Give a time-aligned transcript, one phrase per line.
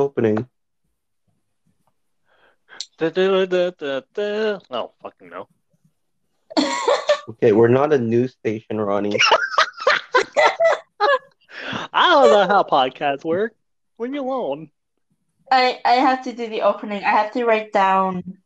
[0.00, 0.48] opening.
[4.70, 5.48] Oh, fucking no.
[7.28, 9.18] Okay, we're not a news station, Ronnie.
[11.92, 13.54] I don't know how podcasts work.
[13.98, 14.70] Leave me alone.
[15.50, 17.04] I I have to do the opening.
[17.04, 18.38] I have to write down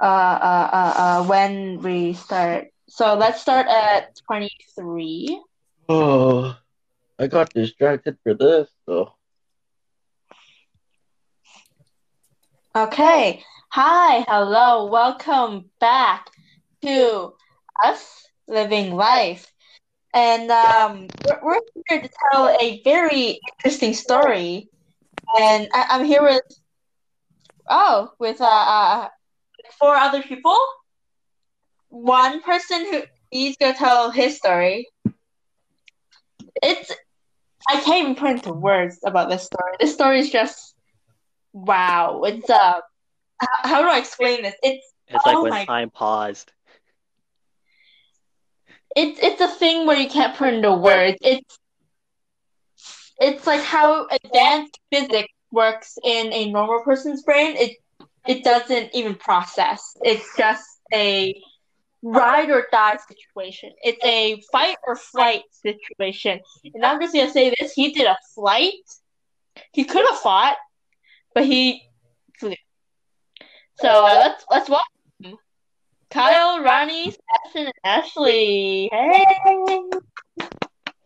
[0.00, 2.68] uh uh uh, uh when we start.
[2.88, 5.40] So let's start at 23.
[5.88, 6.56] Oh,
[7.18, 9.12] I got distracted for this, so.
[12.74, 13.44] Okay.
[13.68, 16.30] Hi, hello, welcome back
[16.80, 17.34] to
[17.84, 19.46] us living life.
[20.14, 24.70] And um, we're, we're here to tell a very interesting story.
[25.38, 26.40] And I, I'm here with,
[27.68, 29.08] oh, with uh, uh,
[29.78, 30.56] four other people.
[31.90, 34.88] One person who he's gonna tell his story.
[36.62, 36.90] It's
[37.68, 39.72] I can't even put into words about this story.
[39.78, 40.71] This story is just
[41.52, 42.22] wow.
[42.24, 42.80] It's uh,
[43.40, 44.54] how do I explain this?
[44.62, 46.52] It's It's like Oh when time paused.
[48.96, 51.18] it's it's a thing where you can't put into words.
[51.22, 51.58] It's
[53.20, 57.56] it's like how advanced physics works in a normal person's brain.
[57.56, 57.76] It
[58.26, 59.96] it doesn't even process.
[60.02, 61.34] It's just a
[62.02, 63.72] ride or die situation.
[63.82, 66.40] It's a fight or flight situation.
[66.74, 68.74] And I'm just gonna say this: he did a flight.
[69.72, 70.56] He could have fought,
[71.34, 71.82] but he
[72.38, 72.54] flew.
[73.78, 74.82] So uh, let's let's watch.
[75.20, 75.36] him.
[76.10, 78.88] Kyle, Ronnie, Sebastian, and Ashley.
[78.92, 79.24] Hey.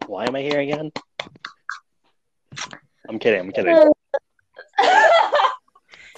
[0.06, 0.92] Why am I here again?
[3.08, 3.40] I'm kidding.
[3.40, 3.76] I'm kidding.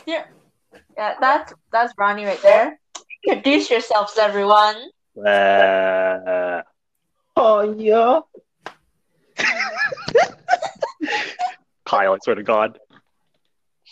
[0.06, 0.24] yeah,
[0.96, 2.78] yeah, that's that's Ronnie right there.
[3.24, 4.76] Introduce yourselves, everyone.
[5.26, 6.62] Uh,
[7.40, 8.20] Oh, yeah.
[11.86, 12.78] Kyle, I swear to God.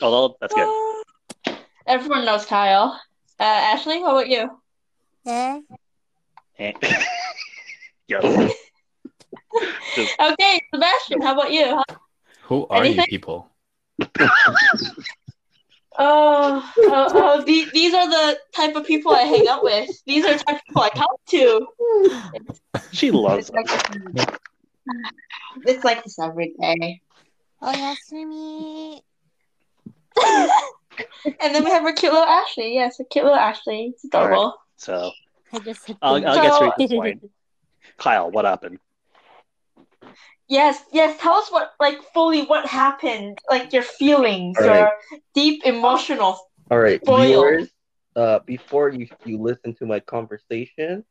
[0.01, 1.57] Although that's good.
[1.87, 3.01] Everyone knows Kyle.
[3.39, 4.51] Uh, Ashley, how about you?
[5.27, 5.61] Eh?
[6.59, 6.73] Eh.
[8.09, 8.53] yes.
[10.21, 11.83] Okay, Sebastian, how about you?
[12.43, 13.05] Who are Anything?
[13.09, 13.51] you people?
[15.99, 19.89] Oh, oh, oh the, these are the type of people I hang out with.
[20.05, 21.67] These are the type of people I talk to.
[22.93, 24.27] She loves It's like this,
[25.65, 27.01] it's like this every day.
[27.63, 29.01] Oh, Yasumi.
[31.41, 32.75] and then we have our cute little Ashley.
[32.75, 33.93] Yes, a cute little Ashley.
[33.95, 34.55] It's adorable.
[34.77, 35.11] So
[35.53, 37.31] I just I'll, I'll get straight to So- the point.
[37.99, 38.79] Kyle, what happened?
[40.49, 41.19] Yes, yes.
[41.21, 44.93] Tell us what, like, fully what happened, like your feelings, All your right.
[45.35, 46.39] deep emotional.
[46.71, 47.27] All right, Spoiled.
[47.27, 47.69] viewers.
[48.15, 51.05] Uh, before you you listen to my conversation,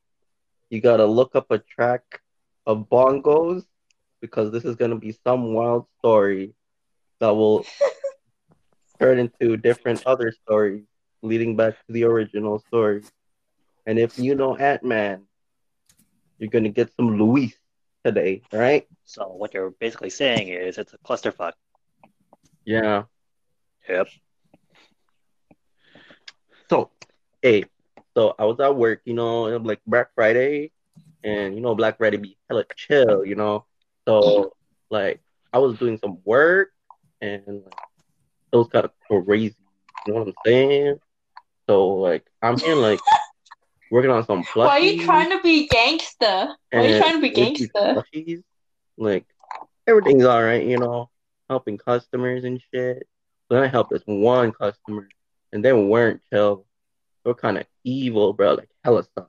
[0.69, 2.21] you gotta look up a track
[2.65, 3.63] of bongos
[4.21, 6.55] because this is gonna be some wild story
[7.19, 7.65] that will
[8.99, 10.83] turn into different other stories
[11.21, 13.03] leading back to the original story.
[13.85, 15.23] And if you know Ant Man,
[16.37, 17.55] you're gonna get some Luis
[18.03, 18.87] today, right?
[19.05, 21.53] So what you're basically saying is it's a clusterfuck.
[22.65, 23.03] Yeah.
[23.87, 24.07] Yep.
[26.69, 26.89] So,
[27.41, 27.65] hey,
[28.15, 30.71] so I was at work, you know, and like Black Friday,
[31.23, 33.65] and you know, Black Friday be hella chill, you know.
[34.07, 34.53] So,
[34.89, 35.21] like,
[35.53, 36.71] I was doing some work,
[37.21, 37.73] and like,
[38.55, 39.55] it was kind of crazy.
[40.07, 40.99] You know what I'm saying?
[41.67, 42.99] So, like, I'm here, like,
[43.91, 44.55] working on some plushies.
[44.55, 46.55] Why are you trying to be gangster?
[46.71, 47.69] Why are you trying to be gangster?
[48.13, 48.43] plushies,
[48.97, 49.25] Like,
[49.87, 51.09] everything's all right, you know,
[51.49, 53.07] helping customers and shit.
[53.49, 55.07] Then I helped this one customer,
[55.51, 56.65] and they weren't chill.
[57.23, 59.27] They were kind of evil, bro, like hella stuff.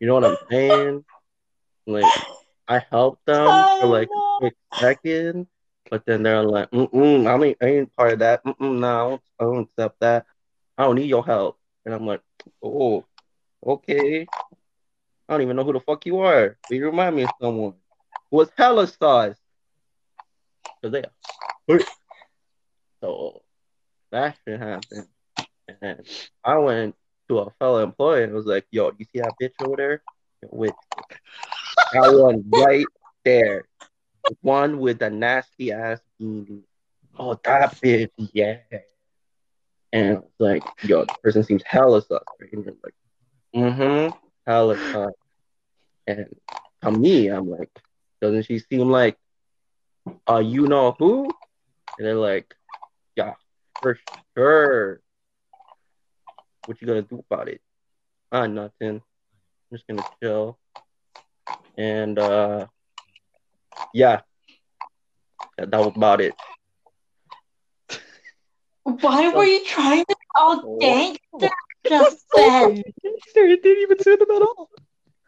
[0.00, 1.04] You know what I'm saying?
[1.86, 2.04] Like,
[2.68, 3.46] I helped them
[3.80, 5.46] for like a Oh, quick second,
[5.90, 8.44] but then they're like, mm-mm, I ain't, I ain't part of that.
[8.44, 10.26] Mm-mm, no, I don't, I don't accept that.
[10.76, 11.58] I don't need your help.
[11.84, 12.20] And I'm like,
[12.62, 13.04] oh,
[13.66, 14.26] okay.
[15.28, 17.74] I don't even know who the fuck you are, but you remind me of someone
[18.30, 19.36] was hella sauce.
[20.82, 21.04] So they,
[23.00, 23.42] so
[24.10, 25.06] that shit happened,
[25.82, 26.06] and
[26.44, 26.94] I went
[27.28, 30.02] to a fellow employee and was like, "Yo, you see that bitch over there?
[30.50, 30.74] With
[31.92, 32.86] that one right
[33.24, 33.77] there, the
[34.40, 36.62] one with the nasty ass beanie.
[37.18, 38.58] Oh, that bitch, yeah."
[39.92, 42.20] And like, "Yo, the person seems hella sus."
[42.52, 42.94] And they're like,
[43.54, 44.16] "Mm-hmm,
[44.46, 45.12] hella sus."
[46.06, 46.34] And
[46.82, 47.70] to me, I'm like,
[48.20, 49.16] doesn't she seem like
[50.28, 51.30] uh you know who?
[51.98, 52.54] And they're like,
[53.16, 53.34] yeah,
[53.80, 53.98] for
[54.36, 55.00] sure.
[56.66, 57.60] What you gonna do about it?
[58.32, 59.02] Ah, nothing.
[59.02, 60.58] I'm just gonna chill.
[61.76, 62.66] And uh
[63.92, 64.20] yeah.
[65.56, 66.34] That, that was about it.
[68.84, 70.78] Why were you trying to call Oh.
[70.80, 71.50] gangster
[71.88, 72.82] just then?
[73.02, 74.70] Gangster, it didn't even suit him at all.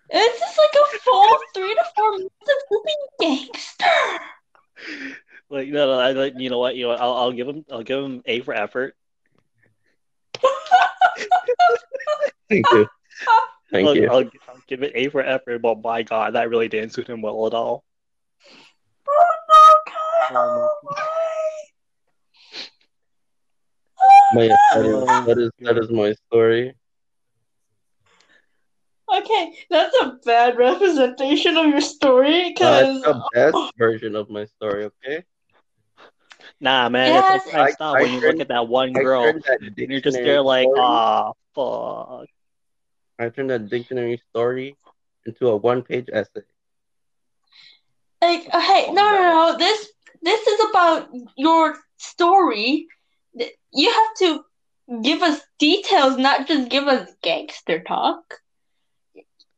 [0.08, 3.06] It's just like a full three to four minutes of you being
[3.38, 4.24] gangster.
[5.50, 7.64] Like no, no, I like you know what, you know what, I'll I'll give him
[7.70, 8.96] I'll give him A for effort.
[12.48, 12.86] Thank you.
[13.70, 14.08] Thank I'll, you.
[14.08, 17.22] I'll, I'll give it A for effort, but my God, that really didn't suit him
[17.22, 17.84] well at all.
[20.22, 21.00] Oh no, Kyle!
[24.32, 26.74] My, that, is, that is that is my story.
[29.12, 34.30] Okay, that's a bad representation of your story Uh, because it's the best version of
[34.30, 34.84] my story.
[34.84, 35.24] Okay.
[36.60, 37.42] Nah, man, Yes.
[37.44, 39.76] it's like I- stop I when you turned- look at that one girl that and
[39.76, 42.28] you're just dictionary there like, story- ah, fuck.
[43.18, 44.76] I turned that dictionary story
[45.26, 46.42] into a one-page essay.
[48.22, 49.56] like uh, hey, no, no, no.
[49.58, 49.90] This
[50.22, 52.86] this is about your story.
[53.72, 54.44] You have to
[55.02, 58.22] give us details, not just give us gangster talk.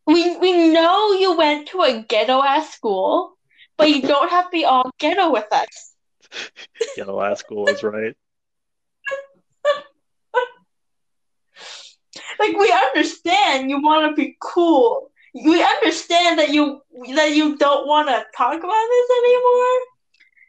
[0.06, 3.36] We we know you went to a ghetto ass school,
[3.76, 5.94] but you don't have to be all ghetto with us.
[6.96, 8.14] ghetto last school is right.
[12.38, 15.10] Like we understand you want to be cool.
[15.34, 16.82] We understand that you
[17.14, 19.78] that you don't want to talk about this anymore.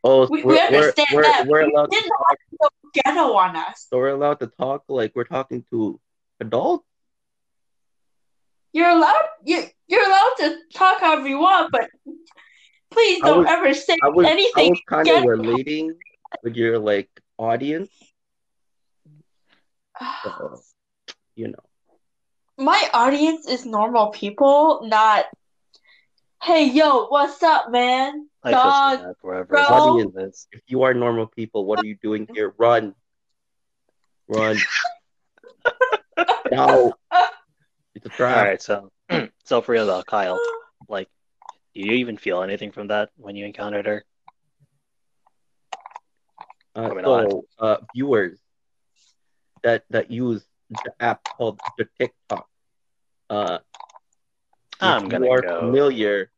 [0.03, 2.38] Oh, We- we we're, we're, understand we're, that, we're but allowed to talk.
[2.61, 3.88] Go ghetto on us.
[3.89, 6.00] So we're allowed to talk like we're talking to
[6.39, 6.85] adults.
[8.73, 11.89] You're allowed you you're allowed to talk however you want, but
[12.91, 14.69] please don't was- ever say I was I anything.
[14.71, 15.27] was kind of ghetto.
[15.27, 15.95] relating
[16.44, 17.91] with your like audience.
[20.23, 20.59] So,
[21.35, 21.63] you know,
[22.57, 25.25] My audience is normal people, not
[26.44, 28.27] hey yo, what's up, man?
[28.44, 29.48] I feel so bad forever.
[29.48, 29.75] bro.
[29.75, 30.48] audience.
[30.51, 32.54] If you are normal people, what are you doing here?
[32.57, 32.94] Run,
[34.28, 34.57] run.
[36.51, 36.94] no,
[37.95, 38.48] it's a All trap.
[38.48, 38.92] right, so
[39.45, 40.40] so for real though, Kyle,
[40.90, 41.07] like,
[41.74, 44.04] do you even feel anything from that when you encountered her?
[46.75, 48.40] Uh, so, uh, viewers
[49.63, 52.48] that that use the app called the TikTok.
[53.30, 53.60] Uh,
[54.81, 55.60] I'm if gonna you are go.
[55.60, 56.31] familiar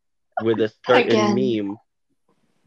[0.43, 1.35] with a certain Again.
[1.35, 1.77] meme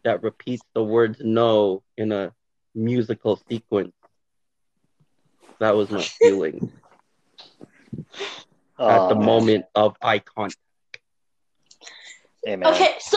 [0.05, 2.33] that repeats the words "no" in a
[2.75, 3.93] musical sequence.
[5.61, 6.73] That was my feeling
[8.79, 10.57] at the moment of eye contact.
[12.45, 13.17] Hey man, Okay, so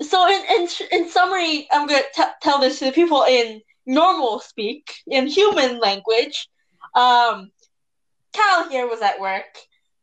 [0.00, 4.40] so in in, in summary, I'm gonna t- tell this to the people in normal
[4.40, 6.48] speak, in human language.
[6.94, 7.50] Um,
[8.32, 9.56] Cal here was at work.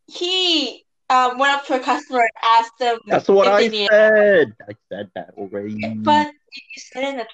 [0.08, 3.90] He um, went up to a customer and asked them That's what I they needed.
[3.92, 4.56] said.
[4.68, 5.76] I said that already.
[6.04, 7.28] But you said it in a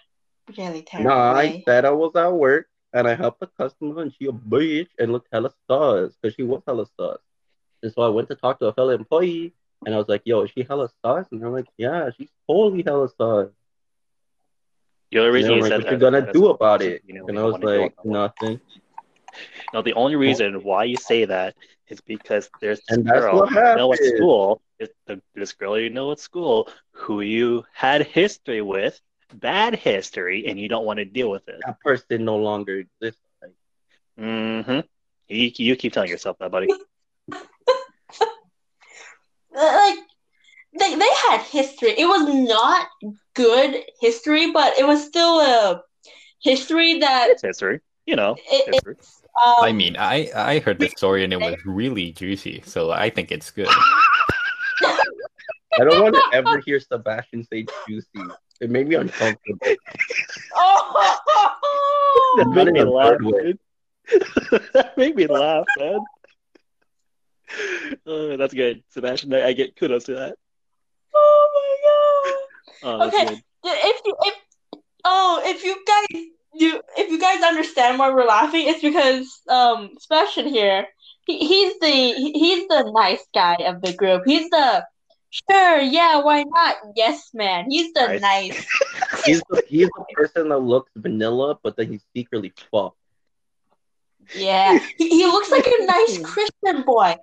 [0.57, 4.13] really terrible No, I said I was at work and I helped the customer and
[4.13, 7.19] she a bitch and looked hella sus because she was hella sus.
[7.83, 9.53] And so I went to talk to a fellow employee
[9.85, 11.25] and I was like, yo, is she hella sus?
[11.31, 13.49] And they're like, yeah, she's totally hella sus.
[15.11, 17.03] the only reason you like, said what that you is gonna do about you it?
[17.07, 18.59] know, And you I don't was like, nothing.
[19.73, 21.55] Now the only reason why you say that
[21.87, 24.61] is because there's this girl you know at school.
[24.79, 28.99] It's the, this girl you know at school who you had history with,
[29.33, 31.61] bad history, and you don't want to deal with it.
[31.65, 33.21] That person no longer exists.
[34.19, 34.79] Mm-hmm.
[35.27, 36.67] You, you keep telling yourself that, buddy.
[39.53, 39.99] like
[40.79, 41.91] they they had history.
[41.97, 42.87] It was not
[43.33, 45.83] good history, but it was still a
[46.41, 48.35] history that It's history, you know.
[48.51, 48.95] it, History.
[48.99, 49.21] it's.
[49.43, 53.09] Um, I mean, I I heard the story and it was really juicy, so I
[53.09, 53.67] think it's good.
[55.77, 58.29] I don't want to ever hear Sebastian say juicy.
[58.61, 59.59] It made me uncomfortable.
[60.55, 63.59] oh, That Not made me a laugh, bad dude.
[64.73, 65.99] that made me laugh, man.
[68.07, 69.33] Uh, that's good, Sebastian.
[69.33, 70.35] I, I get kudos to that.
[71.13, 72.47] oh
[72.83, 73.25] Oh, my that's Okay.
[73.35, 73.41] good.
[73.65, 74.33] If you if
[75.03, 76.23] oh if you guys
[76.57, 80.87] do if you guys understand why we're laughing, it's because um Sebastian here.
[81.25, 84.23] He, he's the he- he's the nice guy of the group.
[84.25, 84.85] He's the
[85.29, 87.65] sure yeah why not yes man.
[87.69, 88.21] He's the Nice.
[88.21, 88.67] nice.
[89.25, 92.97] He's the, he's the person that looks vanilla, but then he's secretly fucked.
[94.33, 97.15] Yeah, he, he looks like a nice Christian boy,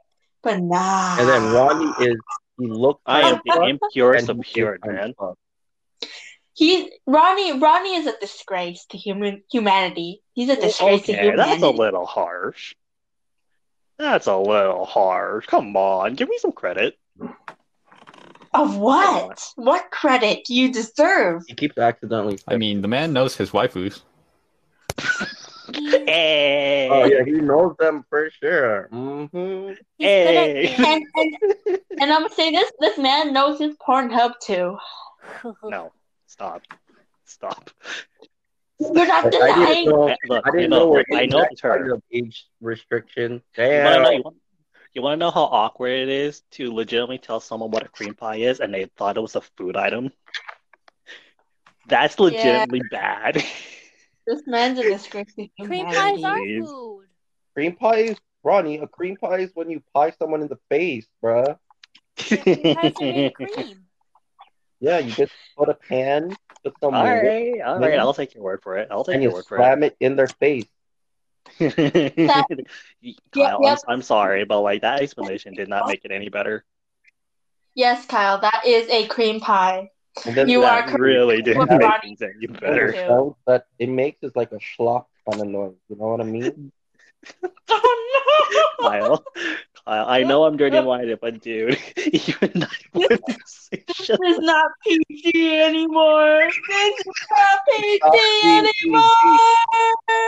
[0.42, 1.16] but nah.
[1.18, 2.16] And then Ronnie is
[2.58, 5.14] he looks I am kinda the fucked, impurest and of pure, man.
[5.18, 5.38] fucked.
[6.54, 10.22] He Ronnie Ronnie is a disgrace to human humanity.
[10.34, 12.74] He's a disgrace to Okay, that's a little harsh.
[13.98, 15.46] That's a little harsh.
[15.46, 16.98] Come on, give me some credit.
[18.54, 19.42] Of what?
[19.56, 21.44] What credit do you deserve?
[21.48, 22.38] He keeps accidentally.
[22.46, 24.02] I mean, the man knows his waifus.
[25.74, 26.88] Hey.
[26.90, 28.88] Oh yeah, he knows them for sure.
[28.92, 29.74] Mm-hmm.
[29.98, 30.74] Hey.
[30.76, 34.76] good at And, and, and I'm gonna say this: this man knows his Pornhub too.
[35.62, 35.92] No,
[36.32, 36.62] stop,
[37.24, 37.70] stop.
[38.78, 40.16] You're not I, I didn't know.
[40.26, 40.78] Look, I didn't you know.
[40.78, 42.00] know, we're I in know it's her.
[42.12, 43.42] age restriction.
[43.70, 44.12] You wanna, know, Damn.
[44.12, 44.36] you, want,
[44.94, 48.36] you wanna know how awkward it is to legitimately tell someone what a cream pie
[48.36, 50.10] is and they thought it was a food item?
[51.86, 53.42] That's legitimately bad.
[54.26, 57.06] This man's a disgrace to Cream pies are food.
[57.54, 58.78] Cream pie is Ronnie.
[58.78, 61.58] A cream pie is when you pie someone in the face, bruh.
[62.42, 63.81] Cream pies are made cream.
[64.82, 66.34] Yeah, you just put a pan,
[66.64, 67.98] put some all milk, right, all right.
[68.00, 68.88] I'll take your word for it.
[68.90, 70.66] I'll take and your you word for slam it in their face.
[71.60, 71.76] it.
[73.32, 73.78] Kyle, yep.
[73.86, 76.64] I'm, I'm sorry, but like that explanation did not make it any better.
[77.76, 79.90] Yes, Kyle, that is a cream pie.
[80.26, 82.90] You the- are really did What not make Ronnie- things any better.
[82.90, 85.74] the sound that it makes is like a schlock kind of noise.
[85.88, 86.72] You know what I mean?
[87.70, 89.24] Oh no, Kyle,
[89.84, 91.78] Kyle, I know I'm dirty minded, but dude,
[92.12, 93.08] even not no!
[93.70, 96.50] This is not PG anymore.
[96.68, 99.10] This is not PG Not anymore.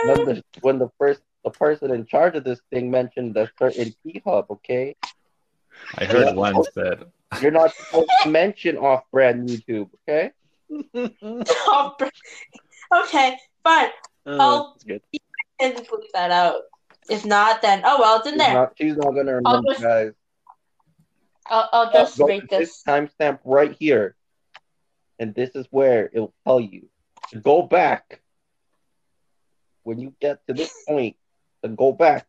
[0.05, 3.95] when the when the first the person in charge of this thing mentioned a certain
[4.03, 4.95] P hub, okay?
[5.97, 7.07] I heard once that
[7.41, 10.31] You're not supposed to mention off-brand YouTube, okay?
[10.69, 12.05] Br-
[13.03, 13.89] okay, fine.
[14.25, 15.01] Oh, that's good.
[15.59, 16.63] And leave that out.
[17.09, 18.53] If not, then oh well, it's in She's there.
[18.53, 20.11] not, she's not gonna I'll remember, just- guys.
[21.47, 22.81] I'll, I'll Uh, just go rate to this.
[22.83, 24.15] timestamp right here,
[25.19, 26.89] and this is where it will tell you
[27.31, 28.21] to go back.
[29.83, 31.15] When you get to this point,
[31.61, 32.25] to go back,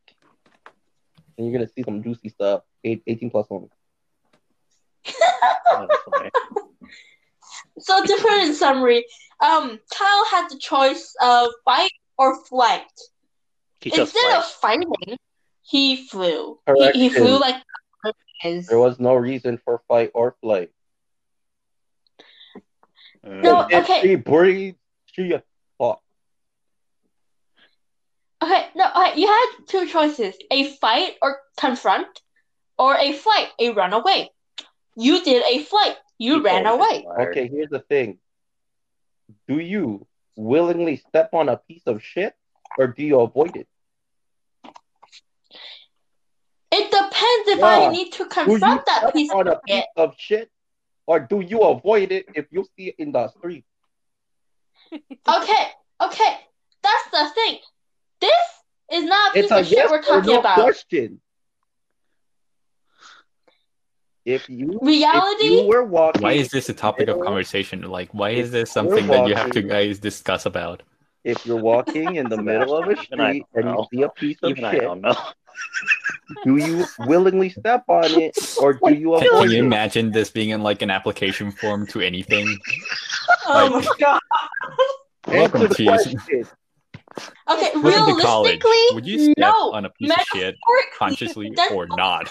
[1.38, 2.62] and you're gonna see some juicy stuff.
[2.85, 3.68] Eight, 18 plus only.
[5.68, 5.88] Oh.
[7.78, 9.04] So to put it in summary,
[9.40, 12.83] um, Kyle had the choice of fight or flight.
[13.87, 15.16] He just Instead like, of fighting,
[15.62, 16.59] he flew.
[16.76, 17.62] He, he flew like.
[18.43, 20.73] There was no reason for fight or flight.
[23.25, 24.00] mm, No, If okay.
[24.02, 24.76] she breathes,
[25.07, 25.33] she
[25.78, 26.00] fought.
[28.43, 32.09] Okay, no, okay, you had two choices: a fight or confront,
[32.76, 34.33] or a flight, a run away.
[34.97, 35.95] You did a flight.
[36.19, 37.07] You he ran away.
[37.21, 38.19] Okay, here's the thing.
[39.47, 42.35] Do you willingly step on a piece of shit,
[42.78, 43.69] or do you avoid it?
[46.73, 47.66] It depends if Yeah.
[47.66, 49.87] I need to Do you confront that step piece on of a piece shit.
[49.96, 50.50] of shit,
[51.06, 53.64] or do you avoid it if you see it in the street?
[54.92, 55.64] Okay,
[56.00, 56.32] okay,
[56.82, 57.58] that's the thing.
[58.20, 58.32] This
[58.92, 60.54] is not a piece It's a of shit yes we're or talking no about.
[60.62, 61.20] question.
[64.25, 65.44] If you Reality?
[65.44, 67.82] if you were walking, why is this a topic of conversation?
[67.82, 70.82] Like, why is this something that you have to guys discuss about?
[71.26, 74.50] If you're walking in the middle of a street and you see a piece of
[74.50, 75.16] Even I shit, don't know.
[76.45, 79.66] do you willingly step on it, or do you Can, avoid can you it?
[79.66, 82.47] imagine this being in like an application form to anything?
[83.49, 84.21] Oh Like- my god.
[85.28, 85.90] Welcome to you.
[85.92, 88.62] Okay, Welcome to college.
[88.62, 89.73] realistically, Would you step no.
[89.73, 92.28] on a piece of shit Metaphorically, consciously or not?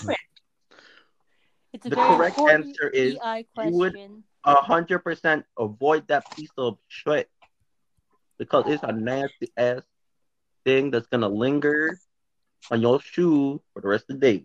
[1.73, 3.95] It's a The very correct answer is you would-
[4.45, 7.29] A hundred percent avoid that piece of shit
[8.37, 9.81] because it's a nasty ass
[10.65, 11.97] thing that's gonna linger
[12.71, 14.43] on your shoe for the rest of the day.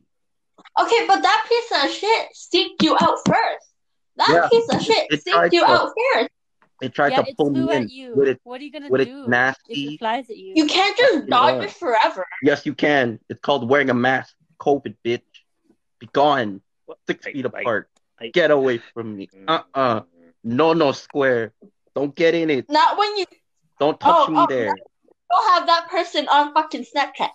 [0.80, 3.66] Okay, but that piece of shit seeked you out first.
[4.16, 6.28] That Yeah, piece of shit it tried seeked you to- out first.
[6.82, 8.14] It tried yeah, to pull me in at you.
[8.16, 8.40] with it.
[8.42, 10.54] what are you gonna with it do if nasty- it flies at you?
[10.56, 11.64] You can't just you dodge want.
[11.66, 12.26] it forever.
[12.42, 13.18] Yes, you can.
[13.28, 14.35] It's called wearing a mask.
[14.59, 15.23] COVID, bitch.
[15.99, 16.61] Be gone.
[17.06, 17.88] Six feet apart.
[18.18, 19.28] I- Get away from me.
[19.47, 20.00] Uh uh
[20.42, 21.52] No, no square.
[21.94, 22.68] Don't get in it.
[22.70, 23.26] Not when you
[23.80, 24.75] Don't touch Oh, me oh, there.
[24.76, 27.30] still have that person on fucking Snapchat.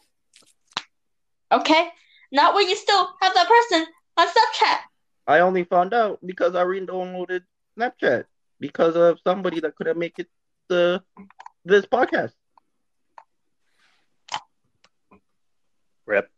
[1.51, 1.89] Okay?
[2.31, 3.85] Not when you still have that person
[4.17, 4.77] on Snapchat.
[5.27, 7.41] I only found out because I re-downloaded
[7.77, 8.25] Snapchat
[8.59, 10.27] because of somebody that couldn't make it
[10.69, 11.01] to
[11.65, 12.33] this podcast.
[16.05, 16.29] Rip.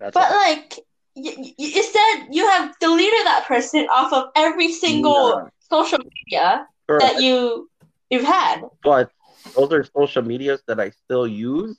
[0.00, 0.36] That's But all.
[0.36, 0.78] like,
[1.14, 5.48] you, you said you have deleted that person off of every single Yeah.
[5.68, 7.02] Social media Correct.
[7.04, 7.68] that you
[8.10, 8.62] you've had.
[8.82, 9.10] But
[9.54, 11.76] those are social medias that I still use.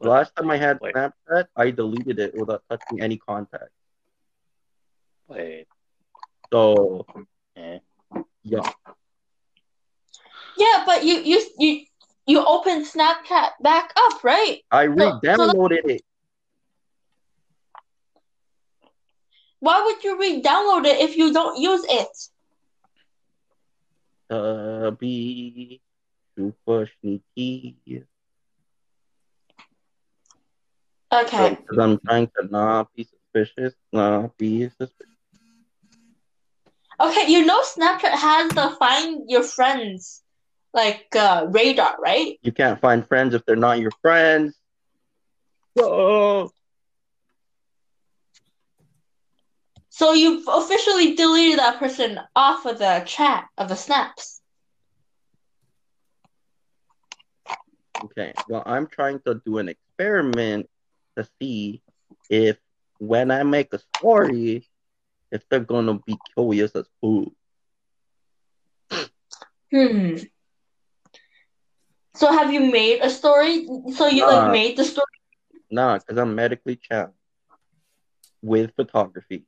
[0.00, 0.94] The last time I had Wait.
[0.94, 3.70] Snapchat, I deleted it without touching any contact.
[5.26, 5.66] Wait.
[6.52, 7.04] So
[7.56, 7.78] Eh.
[8.44, 8.70] yeah,
[10.56, 11.70] Yeah, but you you you
[12.26, 14.62] you opened Snapchat back up, right?
[14.70, 16.02] I So- so re-downloaded it.
[19.60, 22.08] Why would you re-download it if you don't use it?
[24.30, 25.80] to be
[26.36, 27.76] super sneaky.
[31.12, 31.56] Okay.
[31.60, 35.06] Because I'm trying to not be suspicious, not be suspicious.
[37.00, 40.22] Okay, you know Snapchat has the find your friends
[40.74, 42.38] like uh, radar, right?
[42.42, 44.56] You can't find friends if they're not your friends.
[45.78, 46.50] Oh,
[49.98, 54.40] So you've officially deleted that person off of the chat of the snaps.
[58.04, 58.34] okay.
[58.46, 60.68] Well, I'm trying to do an experiment
[61.16, 61.82] to see
[62.28, 62.58] if
[62.98, 64.66] when I make a story,
[65.30, 67.32] if they're gonna be curious as food.
[69.70, 70.16] Hmm.
[72.14, 73.66] So have you made a story?
[73.94, 74.26] So you Nah.
[74.26, 75.04] like made the story?
[75.70, 77.16] Nah, because I'm medically challenged
[78.42, 79.46] with photography.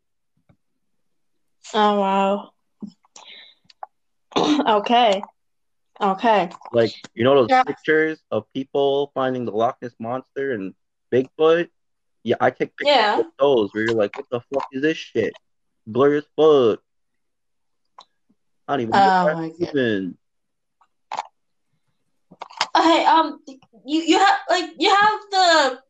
[1.75, 2.51] Oh wow.
[4.79, 5.23] okay.
[6.01, 6.51] Okay.
[6.73, 7.63] Like, you know those Yeah.
[7.65, 10.75] pictures of people finding the Loch Ness Monster and
[11.13, 11.69] Bigfoot?
[12.23, 13.19] Yeah, I take pictures Yeah.
[13.19, 15.35] of those where you're like, what the fuck is this shit?
[15.87, 16.81] Blurry as fuck.
[18.69, 19.57] I don't even know Oh my God.
[19.59, 20.17] even.
[22.77, 23.41] Okay, um
[23.85, 25.81] you, you have like you have the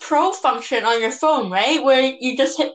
[0.00, 1.82] pro function on your phone, right?
[1.82, 2.72] Where you just hit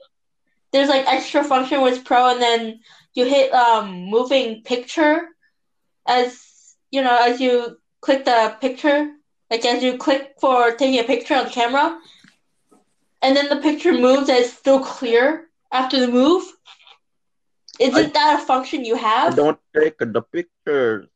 [0.72, 2.80] there's like extra function with pro and then
[3.14, 5.28] you hit um moving picture
[6.08, 9.12] as you know as you click the picture
[9.50, 11.98] like as you click for taking a picture on the camera
[13.22, 16.44] and then the picture moves and it's still clear after the move
[17.80, 21.08] isn't that a function you I have don't take the pictures.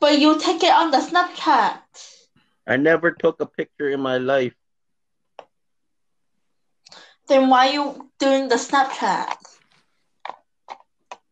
[0.00, 1.78] but you take it on the snapchat
[2.66, 4.54] I never took a picture in my life.
[7.32, 9.34] Then why are you doing the snapchat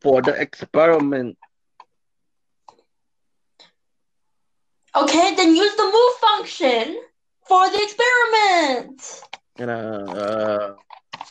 [0.00, 1.38] For the experiment.
[4.94, 7.00] okay then use the move function
[7.46, 9.00] for the experiment
[9.58, 10.74] And uh, uh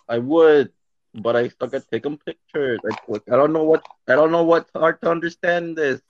[0.08, 0.72] I would,
[1.14, 2.80] but I stuck at taking pictures.
[2.86, 6.02] I, like, I don't know what I don't know what's hard to understand this.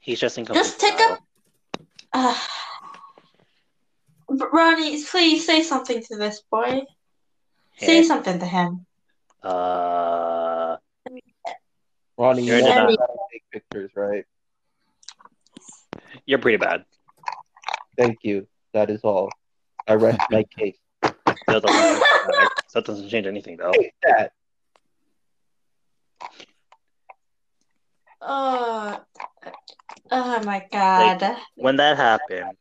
[0.00, 0.64] He's just incomplete.
[0.64, 1.18] Just take a-
[2.12, 2.36] Uh,
[4.52, 6.82] Ronnie, please say something to this boy.
[7.78, 8.86] Say something to him.
[9.42, 10.76] Uh,
[12.16, 14.24] Ronnie, you You're know in how to take pictures, right?
[16.26, 16.84] you're pretty bad.
[17.96, 18.46] Thank you.
[18.72, 19.30] That is all.
[19.86, 20.76] I rest my case.
[21.02, 22.02] That doesn't,
[22.74, 23.72] that doesn't change anything, though.
[24.02, 24.32] That.
[28.20, 29.00] Oh,
[30.10, 31.36] oh my god.
[31.54, 32.56] When that happened,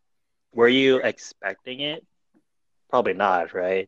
[0.57, 2.03] were you expecting it?
[2.89, 3.87] Probably not, right?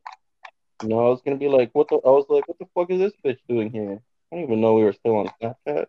[0.83, 1.95] No, I was gonna be like, what the?
[1.95, 3.99] I was like, what the fuck is this bitch doing here?
[4.31, 5.87] I didn't even know we were still on Snapchat.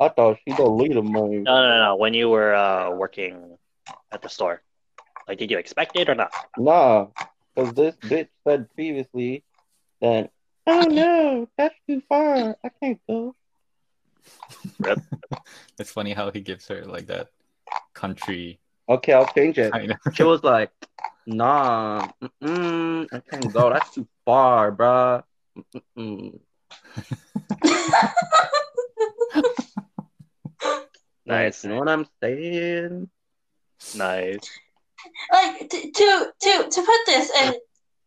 [0.00, 1.42] I thought she deleted mine.
[1.42, 1.96] No, no, no.
[1.96, 3.58] When you were uh, working
[4.10, 4.62] at the store,
[5.28, 6.32] like, did you expect it or not?
[6.56, 7.08] Nah,
[7.54, 9.44] because this bitch said previously
[10.00, 10.30] that,
[10.66, 12.56] oh no, that's too far.
[12.64, 13.34] I can't go.
[15.78, 17.28] It's funny how he gives her like that
[17.94, 19.72] country Okay, I'll change it.
[20.14, 20.70] She was like,
[21.26, 22.08] nah,
[22.42, 23.70] mm-mm, I can't go.
[23.72, 25.22] That's too far, bruh.
[31.26, 33.08] Nice, You know what I'm saying?
[33.94, 34.50] nice.
[35.32, 37.54] like to to to, to put this in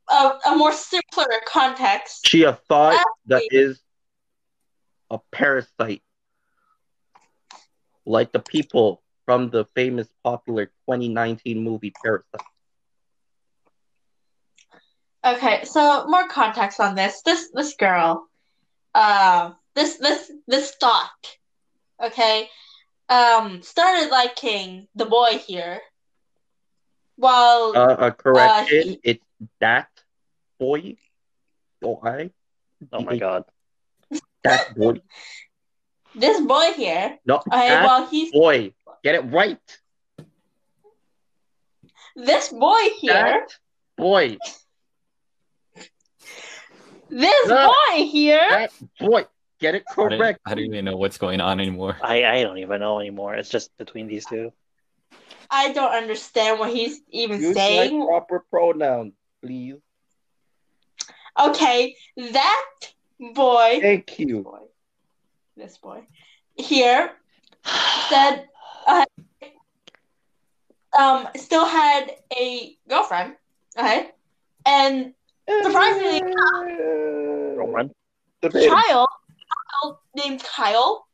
[0.09, 2.27] a, a more simpler context.
[2.27, 3.57] She a thought that Exactly.
[3.59, 3.81] is
[5.09, 6.03] a parasite.
[8.05, 12.41] Like the people from the famous popular 2019 movie Parasite.
[15.25, 17.21] Okay, so more context on this.
[17.21, 18.27] This this girl,
[18.93, 21.37] uh, this this this thought,
[22.03, 22.49] okay,
[23.09, 25.79] um, started liking the boy here.
[27.15, 29.25] While Uh, a correction, he- it's
[29.61, 29.87] that
[30.59, 30.97] boy.
[31.81, 32.31] Boy.
[32.91, 33.45] Oh my god.
[34.43, 34.99] That boy.
[36.15, 38.73] this boy here, No, okay, that while he's boy.
[39.03, 39.59] Get it right.
[42.15, 43.49] this boy here, That
[43.97, 44.37] boy.
[47.09, 47.67] this No.
[47.67, 49.25] boy here, That boy.
[49.59, 50.39] Get it correct.
[50.45, 51.95] I don't even know what's going on anymore.
[52.01, 53.35] I, I don't even know anymore.
[53.35, 54.51] It's just between these two.
[55.49, 58.05] I don't understand what he's even Use my saying.
[58.05, 59.75] proper pronouns, please.
[61.39, 62.65] Okay, that
[63.33, 64.41] boy, Thank you.
[64.43, 64.59] boy,
[65.55, 66.05] this boy
[66.55, 67.11] here
[68.09, 68.47] said
[68.87, 69.05] uh,
[70.97, 73.35] um still had a girlfriend,
[73.77, 74.09] okay,
[74.65, 75.13] and
[75.63, 76.21] Surprisingly,
[77.55, 77.91] Girlfriend.
[78.53, 79.07] Child,
[79.47, 81.05] child named Kyle,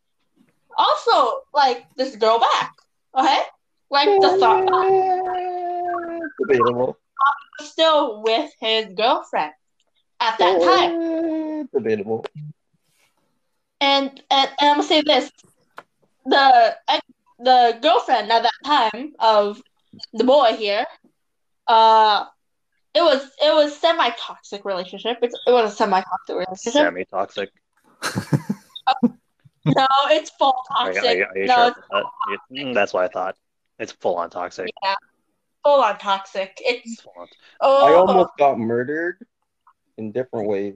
[0.77, 2.73] also like this girl back.
[3.17, 3.39] Okay,
[3.89, 4.65] like the thought
[6.39, 6.97] Debatable.
[7.61, 9.51] still with his girlfriend
[10.19, 11.67] at that time.
[11.73, 12.25] Debatable.
[13.81, 15.31] And and, and I'm gonna say this:
[16.25, 16.75] the
[17.39, 19.61] the girlfriend at that time of
[20.13, 20.85] the boy here,
[21.67, 22.25] uh,
[22.93, 25.17] it was it was semi toxic relationship.
[25.21, 26.73] It's, it was a semi toxic relationship.
[26.73, 27.49] Semi toxic.
[29.65, 31.09] No, it's full Are, you- toxic.
[31.09, 32.05] are you, are you no, sure that?
[32.51, 33.35] You- mm, that's what I thought.
[33.77, 34.71] It's full on toxic.
[34.81, 34.95] Yeah,
[35.63, 36.57] full on toxic.
[36.61, 37.27] It's It's full on-
[37.61, 39.17] oh, I almost got murdered
[39.97, 40.75] in different ways.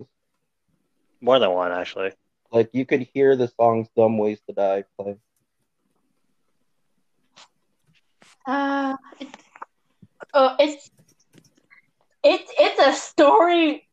[1.21, 2.11] More than one, actually.
[2.51, 5.15] Like you could hear the song's "Dumb Ways to Die" play.
[8.45, 9.27] Uh, it,
[10.33, 10.89] uh, it's
[12.23, 13.87] it's it's a story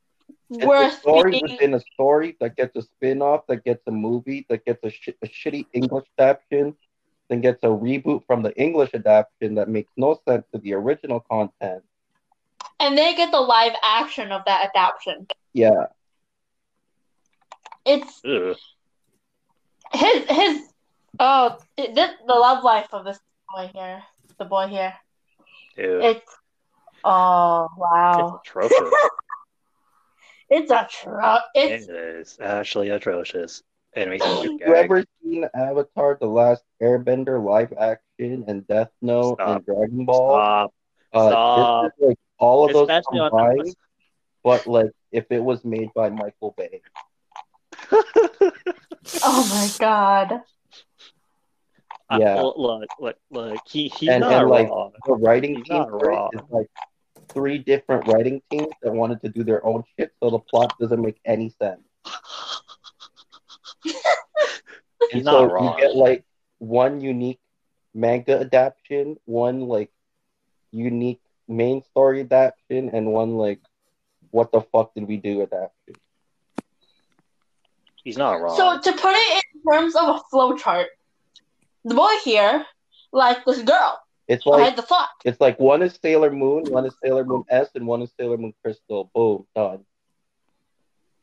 [0.61, 1.43] It's worth a story being.
[1.43, 5.09] within a story that gets a spin-off, that gets a movie, that gets a, sh-
[5.23, 6.77] a shitty English adaptation,
[7.29, 11.21] then gets a reboot from the English adaptation that makes no sense to the original
[11.21, 11.83] content.
[12.81, 15.27] and they get the live action of that adaptation.
[15.53, 15.87] Yeah,
[17.85, 18.57] It's Ugh.
[19.93, 20.73] his his
[21.19, 23.19] oh it, this, the love life of this
[23.55, 24.03] boy here,
[24.41, 24.95] the boy here.
[25.77, 26.01] Ew.
[26.03, 26.37] It's
[27.05, 28.95] oh wow, It's atrocious.
[30.51, 31.45] it's a truck.
[31.55, 33.63] It's it is actually atrocious.
[33.95, 38.91] And makes me Have you ever seen Avatar: The Last Airbender live action and Death
[39.03, 39.49] Note Stop.
[39.49, 40.35] and Dragon Ball?
[40.35, 40.75] Stop.
[41.13, 41.85] Uh, Stop.
[41.85, 43.77] Is like all of those Especially on combined,
[44.43, 46.81] but like if it was made by Michael Bay.
[47.93, 50.41] oh my god.
[52.11, 52.41] I- Yeah.
[52.43, 53.59] look, look, look, look.
[53.69, 54.93] He, he's And- not and, like, wrong.
[55.07, 56.31] The writing He's team not for it wrong.
[56.35, 56.69] is like
[57.29, 61.01] three different writing teams that wanted to do their own shit, so the plot doesn't
[61.01, 61.81] make any sense.
[63.85, 63.95] He's
[65.13, 65.75] and not so wrong.
[65.79, 66.25] you get like
[66.59, 67.41] one unique
[67.95, 69.91] manga adaptation, one like
[70.73, 73.61] unique main story adaptation, and one like
[74.31, 76.01] what the fuck did we do adaptation.
[78.05, 78.57] He's not wrong.
[78.57, 80.87] So to put it in terms of a flowchart,
[81.85, 82.65] the boy here,
[83.13, 85.09] like this girl, It's I like the thought.
[85.25, 88.37] it's like one is Sailor Moon, one is Sailor Moon S, and one is Sailor
[88.39, 89.11] Moon Crystal.
[89.15, 89.85] Boom, done.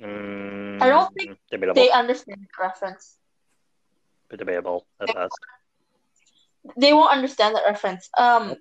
[0.01, 1.81] Mm, I don't think debatable.
[1.81, 3.17] They understand the reference.
[4.29, 5.33] debatable at best.
[6.77, 8.09] They won't understand the reference.
[8.17, 8.55] Um,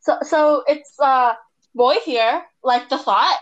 [0.00, 1.34] so so it's uh
[1.74, 3.38] boy here like the thought,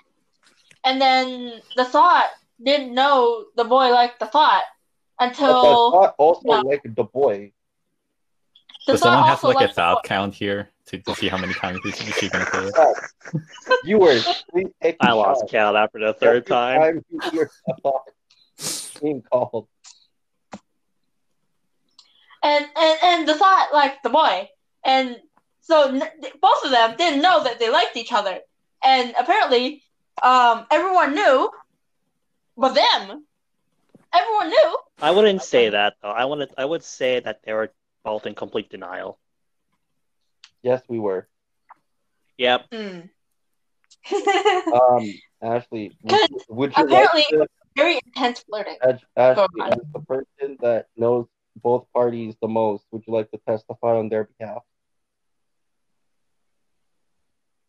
[0.84, 2.30] and then the thought
[2.62, 4.62] didn't know the boy liked the thought
[5.22, 6.60] But until thought also Yeah.
[6.60, 7.52] like the boy.
[8.86, 11.14] the Does thought someone have also like a liked the thought count here to, to
[11.14, 12.74] see how many times is is she gonna say it?
[13.84, 17.04] You were please take I a lost count after the third Every time.
[17.10, 18.02] you hear a thought
[19.00, 19.68] being called.
[22.42, 24.48] and and and the thought like the boy,
[24.84, 25.16] and
[25.60, 26.02] so n-
[26.40, 28.40] both of them didn't know that they liked each other,
[28.82, 29.82] and apparently,
[30.22, 31.50] um, everyone knew,
[32.56, 33.24] but them,
[34.12, 34.78] everyone knew.
[35.00, 36.10] I wouldn't say that though.
[36.10, 36.50] I wanted.
[36.56, 37.72] I would say that they were
[38.04, 39.18] both in complete denial.
[40.62, 41.26] Yes, we were.
[42.38, 42.70] Yep.
[42.70, 43.10] Mm.
[44.72, 48.76] Um, Ashley, would you, would you like Apparently- to, Very intense flirting.
[48.82, 51.26] Ash- Ashley, Go as the person that knows
[51.62, 54.62] both parties the most, would you like to testify on their behalf?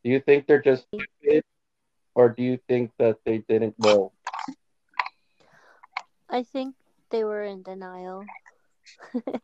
[0.03, 1.43] Do you think they're just stupid,
[2.15, 4.11] or do you think that they didn't know?
[6.29, 6.75] I think
[7.13, 8.25] they were in denial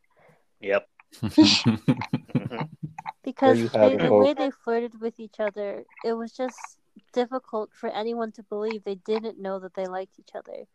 [0.61, 0.89] Yep.
[1.21, 2.69] Mhm.
[3.23, 6.79] because they, the way they flirted with each other, it was just
[7.13, 10.65] difficult for anyone to believe they didn't know that they liked each other,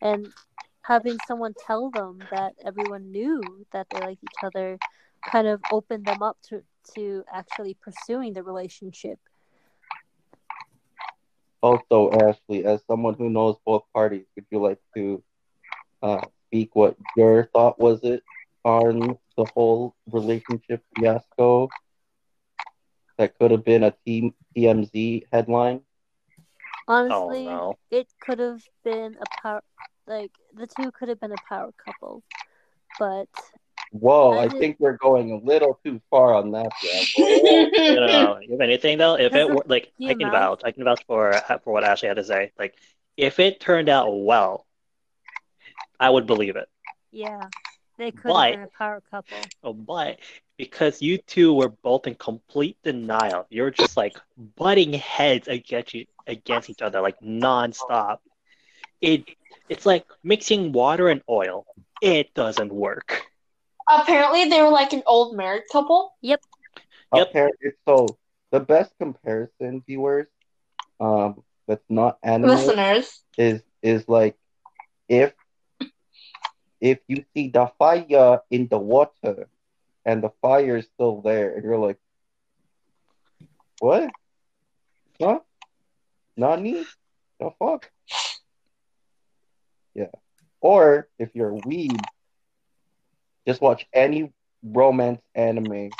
[0.00, 0.26] and
[0.82, 4.78] having someone tell them that everyone knew that they liked each other
[5.24, 6.62] kind of opened them up to
[6.94, 9.18] to actually pursuing the relationship.
[11.62, 15.22] Also, Ashley, as someone who knows both parties, would you like to
[16.02, 18.22] uh, speak what your thought was it
[18.64, 21.68] on the whole relationship fiasco
[23.18, 25.80] that could have been a team TMZ headline?
[26.88, 26.94] Oh
[27.28, 27.78] Honestly, no.
[27.90, 29.62] it could have been a power
[30.08, 32.22] like the two could have been a power couple,
[32.98, 33.28] but
[33.92, 36.70] Whoa, I I think we're going a little too far on that.
[36.82, 37.94] Yeah.
[37.94, 38.38] No, no, no.
[38.40, 41.02] If anything though, if it were like the I can amount- vouch, I can vouch
[41.06, 41.32] for
[41.62, 42.50] for what Ashley had to say.
[42.58, 42.74] Like,
[43.16, 44.66] if it turned out well,
[46.00, 46.68] I would believe it.
[47.12, 47.48] yeah,
[47.98, 49.38] they could But- have been a power couple.
[49.62, 50.18] Oh, But
[50.56, 53.46] because you two were both in complete denial.
[53.50, 54.16] You're just like
[54.56, 58.18] butting heads against you, against each other like nonstop.
[59.00, 59.24] It
[59.68, 61.66] it's like mixing water and oil.
[62.02, 63.22] It doesn't work.
[63.88, 66.14] Apparently, they were like an old married couple.
[66.22, 66.40] Yep.
[67.12, 68.06] Apparently, so
[68.50, 70.26] the best comparison, viewers,
[71.00, 74.36] um, that's not anime Listeners, is is like
[75.08, 75.32] if
[76.80, 79.48] if you see the fire in the water
[80.04, 81.98] and the fire is still there and you're like
[83.78, 84.10] what?
[85.20, 85.40] Huh?
[86.36, 86.84] Nani
[87.38, 87.90] the fuck?
[89.94, 90.12] Yeah.
[90.60, 91.98] Or if you're a weed
[93.46, 95.90] just watch any romance anime.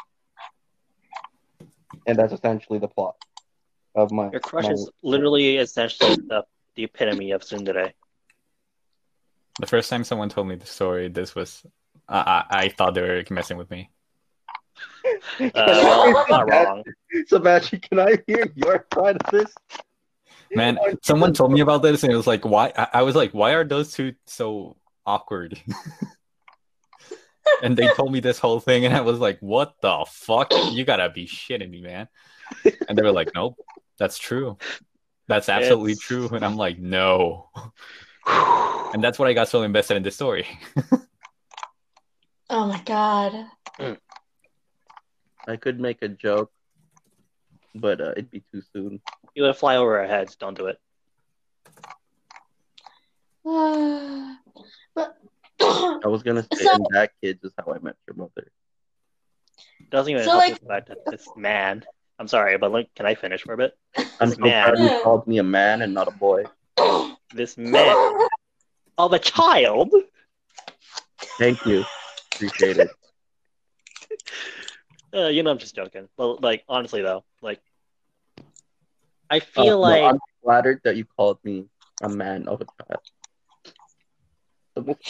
[2.06, 3.16] And that's essentially the plot
[3.94, 6.44] of my Your crush my- is literally essentially the,
[6.76, 7.92] the epitome of tsundere.
[9.58, 11.64] The first time someone told me the story, this was
[12.08, 13.90] I I, I thought they were messing with me.
[15.38, 16.82] Uh, well, not wrong.
[17.26, 19.52] Sebastian, can I hear your side of this?
[20.52, 22.72] Man, someone told me about this and it was like, why?
[22.76, 25.60] I, I was like, why are those two so awkward?
[27.62, 30.52] and they told me this whole thing, and I was like, what the fuck?
[30.72, 32.08] You gotta be shitting me, man.
[32.88, 33.56] And they were like, nope,
[33.98, 34.56] that's true.
[35.26, 36.28] That's absolutely It's- true.
[36.28, 37.48] And I'm like, no.
[38.92, 40.46] And that's what I got so invested in this story.
[42.50, 43.46] oh my god.
[45.46, 46.50] I could make a joke,
[47.74, 49.00] but uh, it'd be too soon.
[49.34, 50.34] You would fly over our heads.
[50.36, 50.78] Don't do it.
[54.94, 55.16] but
[55.60, 58.50] I was gonna say, So- and that kid is how I met your mother.
[59.90, 61.84] doesn't even So, help like- the fact that this man.
[62.18, 63.78] I'm sorry, but like, can I finish for a bit?
[64.20, 64.74] I'm This so man.
[64.74, 66.44] glad you called me a man and not a boy.
[67.32, 67.96] This man
[68.98, 69.92] of a child.
[71.38, 71.84] Thank you,
[72.34, 72.90] appreciate it.
[75.14, 76.08] Uh, you know, I'm just joking.
[76.16, 77.60] But like, honestly though, like,
[79.30, 81.66] I Uh, feel no, like I'm flattered that you called me
[82.00, 83.00] a man of a child.
[84.74, 85.00] The most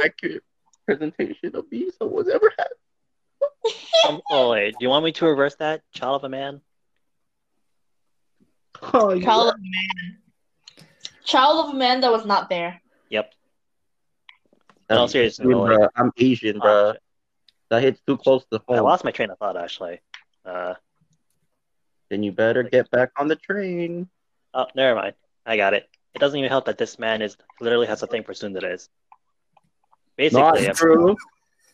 [0.00, 0.42] accurate
[0.86, 2.68] presentation of me someone's ever had.
[4.08, 5.82] um, oh wait, do you want me to reverse that?
[5.92, 6.60] Child of a man.
[8.94, 10.19] Oh, you Child of a man.
[11.24, 12.80] Child of a man that was not there.
[13.10, 13.32] Yep.
[14.88, 15.88] I'm No, seriously, Asian, like- bruh.
[15.96, 16.92] I'm Asian, Oh, bro.
[16.92, 17.02] shit.
[17.70, 18.76] That hits too close to home.
[18.78, 20.00] I lost my train of thought actually.
[20.44, 20.74] Uh,
[22.08, 24.08] Then you better get back on the train.
[24.54, 25.14] oh, never mind.
[25.46, 25.88] I got it.
[26.14, 28.88] It doesn't even help that this man is literally has a thing for tsunderes.
[30.16, 31.16] Basically, Not if- true.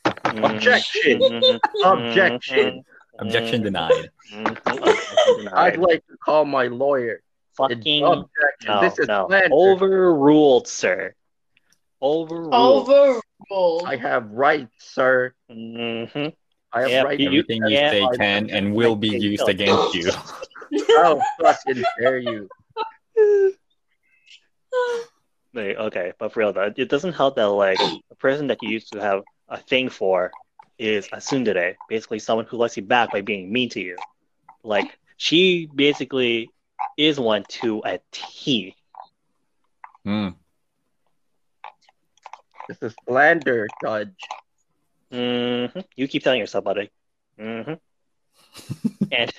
[0.05, 1.21] Mhm, Objection.
[1.21, 2.85] mhm, Objection.
[3.19, 4.11] Objection mhm, denied.
[4.31, 5.55] mhm, objection denied.
[5.55, 7.23] I'd like to call my lawyer.
[7.57, 8.03] Fucking
[8.67, 9.31] no, this is no.
[9.51, 11.15] Overruled, sir.
[12.03, 12.89] Overruled.
[12.89, 13.87] Overruled.
[13.87, 15.33] I have rights, sir.
[15.51, 16.05] hmm
[16.73, 17.25] I have Yeah, rights.
[17.25, 17.91] Everything you yeah.
[17.91, 20.11] say can and will be used against you.
[20.97, 22.49] How fucking dare you?
[25.55, 28.69] Wait, okay, but for real though, it doesn't help that like a person that you
[28.69, 30.35] used to have a thing for
[30.79, 33.97] is a tsundere, basically someone who lets you back by being mean to you.
[34.63, 36.53] Like she basically
[36.97, 38.75] is one to a T.
[40.05, 40.29] Hmm.
[42.69, 44.17] This is slander, Judge.
[45.11, 46.91] hmm You keep telling yourself, buddy.
[47.39, 47.75] hmm
[49.13, 49.33] and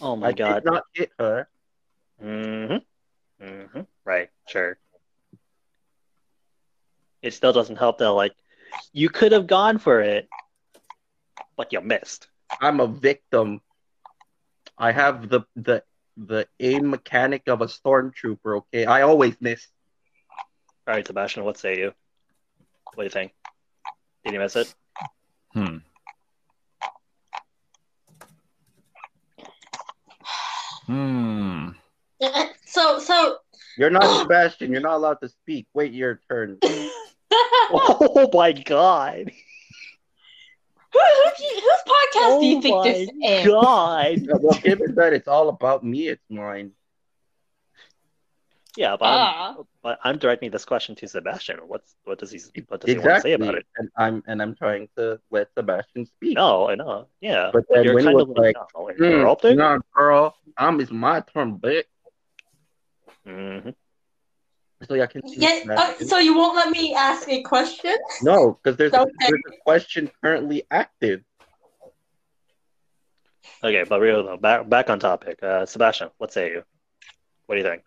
[0.00, 0.62] oh my I god.
[0.62, 1.48] did not hit her.
[2.20, 2.76] hmm
[3.40, 4.78] hmm Right, sure.
[7.22, 8.34] It still doesn't help that like
[8.92, 10.28] you could have gone for it,
[11.56, 12.28] but you missed.
[12.60, 13.60] I'm a victim.
[14.78, 15.82] I have the the
[16.26, 18.58] the aim mechanic of a stormtrooper.
[18.58, 19.66] Okay, I always miss.
[20.86, 21.92] All right, Sebastian, what say you?
[22.94, 23.32] What do you think?
[24.24, 24.74] Did you miss it?
[25.52, 25.76] Hmm.
[30.86, 31.68] Hmm.
[32.70, 33.38] So, so.
[33.78, 34.70] You're not Sebastian.
[34.70, 35.66] You're not allowed to speak.
[35.72, 36.58] Wait your turn.
[37.70, 39.30] Oh my god!
[40.92, 43.46] Who, who, whose podcast do you Oh think this my is?
[43.46, 44.18] God!
[44.22, 46.72] Yeah, well, given that it's all about me, it's mine.
[48.76, 49.56] Yeah, but I'm, Ah.
[49.82, 51.58] but I'm directing this question to Sebastian.
[51.66, 53.66] What's what does he what does he want to say about it?
[53.76, 56.36] And I'm and I'm trying to let Sebastian speak.
[56.36, 57.08] No, I know.
[57.20, 59.56] Yeah, But then you're when he kind was of like, no, Hmm, interrupting.
[59.56, 61.84] nah, girl, I'm it's my turn, bitch.
[63.26, 63.74] Mhm.
[64.86, 67.96] So I can Yeah, uh, so you won't let me ask a question?
[68.22, 69.10] No, because there's, Okay.
[69.28, 71.22] there's a question currently active.
[73.62, 75.42] Okay, but real though, back back on topic.
[75.42, 76.62] Uh, Sebastian, what say you?
[77.46, 77.82] What do you think?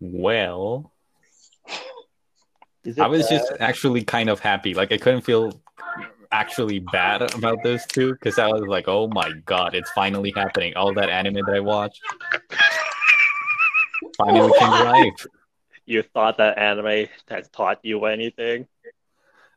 [0.00, 0.92] Well,
[2.98, 3.30] I was bad?
[3.30, 4.74] just actually kind of happy.
[4.74, 5.62] Like I couldn't feel
[6.32, 10.74] actually bad about those two because I was like, oh my god, it's finally happening.
[10.76, 12.00] All that anime that I watched
[14.16, 15.26] finally came to life.
[15.86, 18.68] You thought that anime has taught you anything?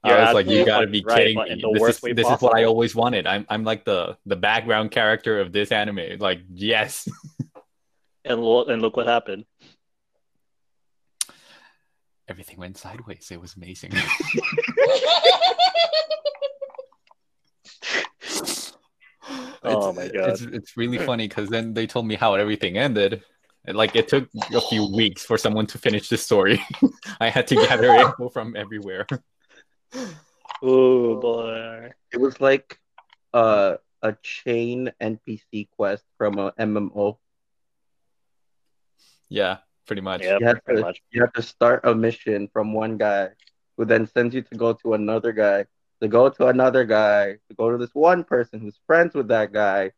[0.03, 1.61] I You're was like, you gotta be right, kidding me.
[1.73, 3.27] This, is, this is what I always wanted.
[3.27, 6.17] I'm I'm like the the background character of this anime.
[6.19, 7.07] Like, yes.
[8.25, 9.43] And look, and look what happened.
[12.29, 13.27] Everything went sideways.
[13.29, 13.91] It was amazing.
[19.65, 20.29] Oh It's- my God.
[20.29, 23.23] It's, it's really funny because then they told me how everything ended.
[23.65, 26.61] And, Like it took a few weeks for someone to finish the story.
[27.21, 29.07] I had to gather info from everywhere.
[30.61, 31.91] Oh boy.
[32.11, 32.79] It was like
[33.33, 37.17] uh, a chain NPC quest from a MMO.
[39.29, 40.23] Yeah, pretty much.
[40.23, 41.01] Yeah, You have pretty to much.
[41.11, 43.29] you have to start a mission from one guy,
[43.77, 45.65] who then sends you to go to another guy,
[46.03, 49.51] to go to another guy, to go to this one person who's friends with that
[49.53, 49.91] guy,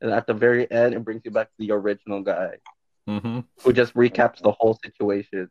[0.00, 2.54] and at the very end, it brings you back to the original guy,
[3.06, 5.50] hmm who just recaps the whole situation.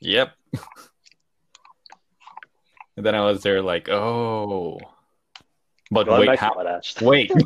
[0.00, 0.32] Yep.
[2.96, 4.78] and then I was there like, oh.
[5.90, 6.50] But Going wait, how?
[6.50, 7.00] to what Ash.
[7.00, 7.30] Wait.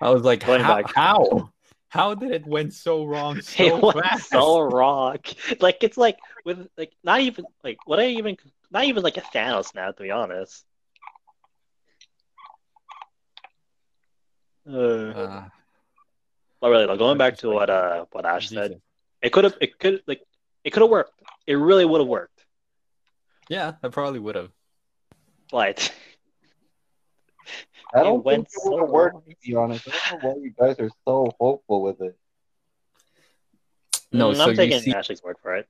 [0.00, 0.08] Oh.
[0.08, 0.82] I was like, Going how?
[0.82, 0.92] back.
[0.94, 1.50] How?
[1.88, 4.30] How did it went so wrong so it went fast?
[4.30, 5.18] so wrong.
[5.60, 8.36] Like it's like with like not even like what I even
[8.74, 10.64] not even like a Thanos now to be honest.
[14.68, 15.44] Uh, Uh,
[16.60, 18.80] but really, like, going back to what uh what Ash said,
[19.22, 20.22] it could have it could like
[20.64, 21.12] it could have worked.
[21.46, 22.44] It really would have worked.
[23.48, 24.50] Yeah, I probably would have.
[25.52, 25.92] But
[27.94, 29.22] I don't went think it so would have worked, wrong.
[29.28, 29.86] to be honest.
[29.88, 32.16] I don't know why you guys are so hopeful with it.
[34.10, 35.68] No, mm, so I'm you taking see- Ashley's word for it.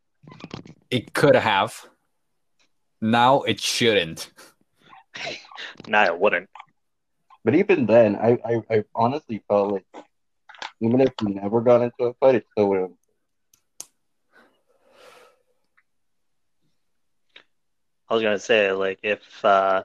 [0.91, 1.75] It could have.
[3.05, 4.33] Now it shouldn't.
[5.87, 6.49] Nah, it wouldn't.
[7.45, 9.85] But even then, I, I, I honestly felt like
[10.81, 12.91] even if we never got into a fight, it still would have.
[18.09, 19.85] I was gonna say like if uh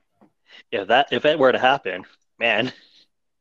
[0.71, 2.05] if that if it were to happen,
[2.39, 2.71] man,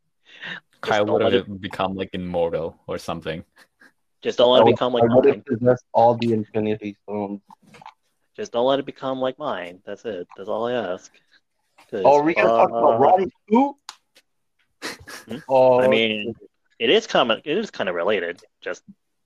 [0.83, 3.45] Kyle would let have become like immortal or something.
[4.23, 5.35] just don't want to become like I would mine.
[5.37, 7.41] have possessed all the Infinity Stones.
[8.39, 9.81] Just don't let it become like mine.
[9.85, 10.29] That's it.
[10.37, 11.13] That's all I ask.
[11.93, 13.77] Oh, we can talk uh, about Roddy too.
[15.29, 15.37] Hmm?
[15.49, 16.37] Oh, I mean,
[16.79, 18.85] it is of it is kind of related, just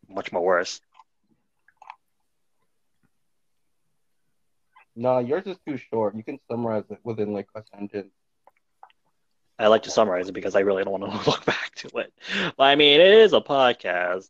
[0.08, 0.80] much more worse.
[4.96, 6.14] no, yours is too short.
[6.16, 8.12] You can summarize it within like a sentence.
[9.58, 12.14] I like to summarize it because I really don't want to look back to it.
[12.56, 14.28] But I mean, it is a podcast.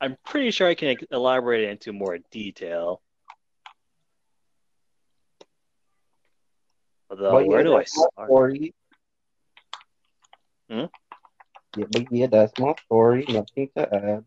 [0.00, 3.02] I'm pretty sure I can elaborate it into more detail.
[7.10, 8.10] Although, But where yeah, do I start?
[8.26, 8.74] story.
[10.70, 10.84] Hmm?
[11.76, 13.24] Yeah, but yeah, that's my story.
[13.28, 14.24] Nothing to add.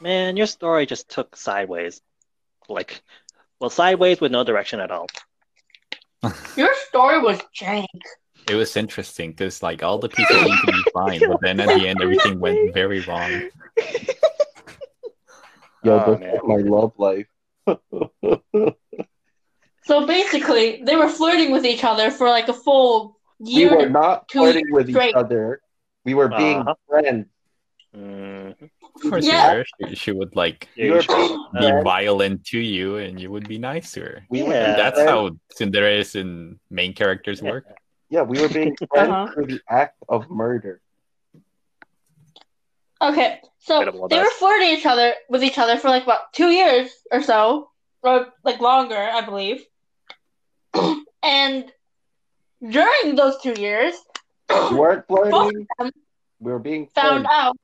[0.00, 2.00] Man, your story just took sideways.
[2.68, 3.02] Like,
[3.58, 5.06] well, sideways with no direction at all.
[6.56, 7.86] Your story was jank.
[8.48, 11.68] It was interesting because like all the pieces seemed to be fine, but then at
[11.74, 13.42] the end everything went very wrong.
[15.82, 16.40] Yo, Oh, that's man.
[16.44, 17.26] my love life.
[19.88, 23.70] So basically, they were flirting with each other for like a full year.
[23.70, 25.10] we were not flirting with straight.
[25.10, 25.62] each other.
[26.04, 26.74] We were being Uh-huh.
[26.88, 27.24] friends.
[27.96, 28.52] Mhm.
[28.96, 29.52] Of course, Yeah.
[29.52, 29.66] you were.
[29.88, 33.18] She, she would like Yeah, We you were should- being be violent to you, and
[33.18, 34.16] you would be nice to her.
[34.28, 34.76] We were Yeah.
[34.76, 35.10] That's friends.
[35.10, 35.20] how
[35.56, 37.64] tsunderes and main characters work.
[38.10, 39.32] Yeah, we were being friends Uh-huh.
[39.32, 40.82] through the act of murder.
[43.00, 46.50] Okay, so Incredible, they were flirting each other with each other for like about two
[46.60, 47.70] years or so,
[48.02, 49.64] or like longer, I believe.
[51.22, 51.72] and
[52.66, 53.94] during those two years,
[54.50, 55.66] We weren't both flirting.
[55.78, 55.90] of them
[56.40, 57.28] We were being found friends.
[57.30, 57.56] out.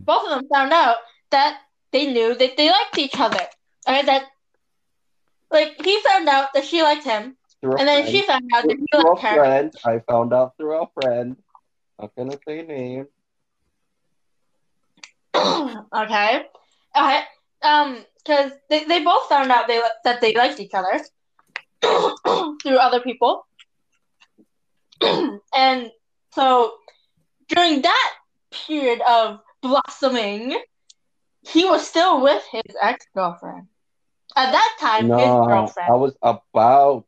[0.00, 0.96] Both of them found out
[1.30, 1.60] that
[1.92, 3.40] they knew that they liked each other.
[3.88, 4.24] Okay, that
[5.50, 8.08] like he found out that she liked him, Through and then friend.
[8.16, 9.34] she found out that he liked her.
[9.36, 9.74] friend.
[9.84, 11.36] I found out through a friend.
[12.00, 13.08] Not gonna say names.
[15.36, 16.46] okay.
[16.96, 17.20] Okay.
[17.62, 21.00] Um, because they, they both found out they that they liked each other
[22.62, 23.46] through other people,
[25.54, 25.90] and
[26.32, 26.72] so
[27.48, 28.12] during that
[28.52, 30.58] period of blossoming,
[31.42, 33.66] he was still with his ex girlfriend.
[34.36, 35.92] At that time, his No, girlfriend.
[35.92, 37.06] I was about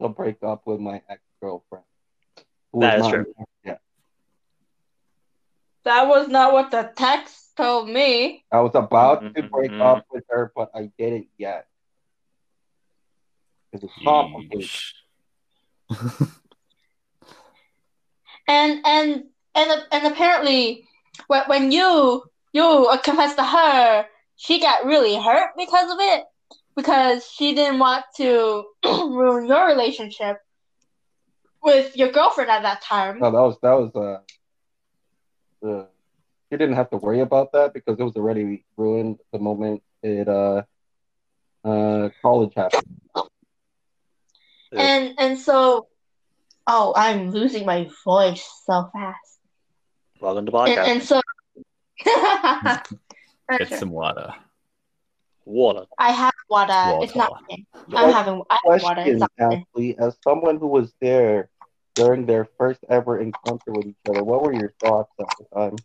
[0.00, 1.84] to break up with my ex girlfriend.
[2.80, 3.26] That is true.
[3.64, 3.78] Yeah.
[5.84, 8.44] That was not what the text told me.
[8.52, 9.80] I was about to Mhm, break mhm.
[9.80, 11.68] up with her, but I didn't yet.
[12.16, 13.20] It was complicated.
[13.20, 13.59] Yeesh.
[18.48, 20.84] And and and and apparently,
[21.28, 24.06] when when you you confessed to her,
[24.36, 26.24] she got really hurt because of it
[26.74, 30.38] because she didn't want to ruin your relationship
[31.62, 33.18] with your girlfriend at that time.
[33.20, 34.20] No, that was that was uh
[35.62, 35.86] the
[36.50, 40.28] you didn't have to worry about that because it was already ruined the moment it
[40.28, 40.62] uh
[41.64, 43.00] uh college happened.
[44.72, 45.88] And and so,
[46.66, 49.38] oh, I'm losing my voice so fast.
[50.20, 50.88] Welcome to And, podcast.
[50.88, 51.20] and so,
[53.58, 54.34] Get some water.
[55.44, 55.86] Water.
[55.98, 57.04] I have water.
[57.04, 57.30] It's not.
[57.32, 57.44] Water.
[57.50, 57.64] okay.
[57.96, 58.42] I'm having.
[58.48, 59.02] I have water.
[59.06, 59.52] It's Question, not.
[59.74, 61.50] Ashley, as someone who was there
[61.94, 65.76] during their first ever encounter with each other, what were your thoughts at the time?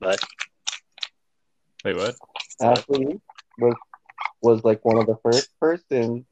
[0.00, 0.18] But
[1.84, 2.16] Wait, what?
[2.60, 3.20] Ashley
[3.58, 3.74] was
[4.42, 6.24] was like one of the first persons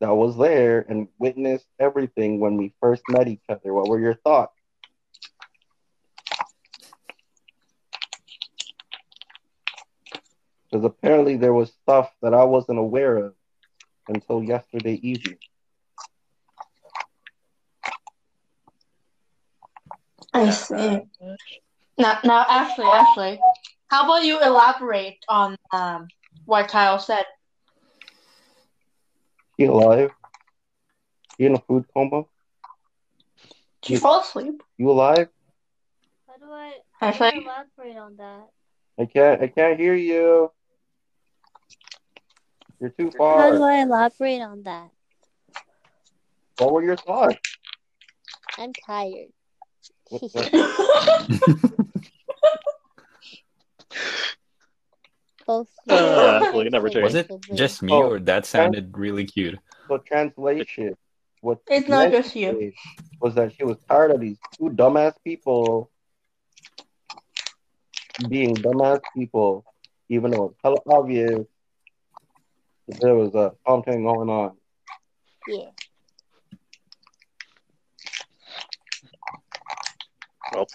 [0.00, 3.72] that was there and witnessed everything when we first met each other.
[3.72, 4.54] What were your thoughts?
[10.70, 13.34] Because apparently there was stuff that I wasn't aware of
[14.08, 15.38] until yesterday evening.
[20.32, 21.00] I see.
[21.98, 23.40] Now, now, Ashley, Ashley,
[23.88, 26.08] how about you elaborate on um
[26.46, 27.24] what Kyle said?
[29.60, 30.10] She alive?
[31.36, 32.22] You in a food coma?
[33.82, 34.62] Did you fall asleep?
[34.78, 35.28] You alive?
[36.26, 37.44] How do I, how do I Ashley?
[37.44, 38.48] elaborate on that?
[38.98, 40.50] I can't I can't hear you.
[42.80, 43.38] You're too far.
[43.38, 43.62] How do.
[43.62, 44.88] I elaborate on that?
[46.56, 47.36] What were your thoughts?
[48.56, 49.28] I'm tired.
[50.10, 51.80] What- what- Both.
[55.88, 56.90] Uh, we never.
[57.02, 59.58] Was it just me Oh, or that sounded really cute?
[59.88, 60.96] So translation,
[61.40, 62.72] what It's not just you.
[63.20, 65.90] was that she was tired of these two dumbass people
[68.28, 69.64] being dumbass people,
[70.08, 71.46] even though it's hella obvious
[72.88, 74.56] that there was a something going on.
[75.48, 75.70] Yeah.
[80.52, 80.66] Well,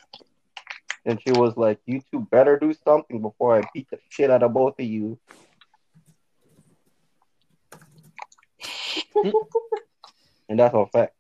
[1.06, 4.44] And she was like, "You two better do something before I beat the shit out
[4.44, 5.20] of both of you."
[10.50, 11.14] and that's a fact.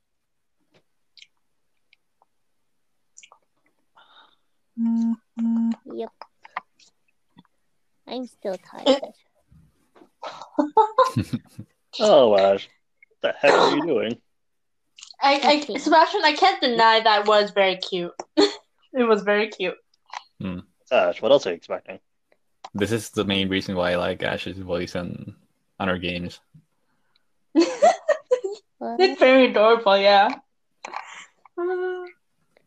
[4.78, 5.14] Hmm.
[5.94, 6.10] Yep.
[8.08, 9.02] I'm still tired.
[12.00, 12.68] oh, Ash.
[13.20, 14.18] What the heck are you doing?
[15.22, 18.12] I, I, Sebastian, I can't deny that was very cute.
[19.00, 19.78] it was very cute.
[20.91, 22.00] Ash, what else are you expecting?
[22.74, 25.36] This is the main reason why I like Ash's voice on
[25.80, 26.39] on our games.
[29.00, 30.30] It's very adorable, yeah.
[31.58, 32.06] Uh,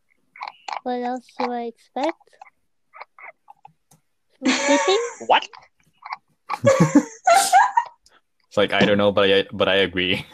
[0.82, 2.16] what else do I expect?
[5.26, 5.48] What?
[8.48, 10.26] It's like I don't know, but I but I agree.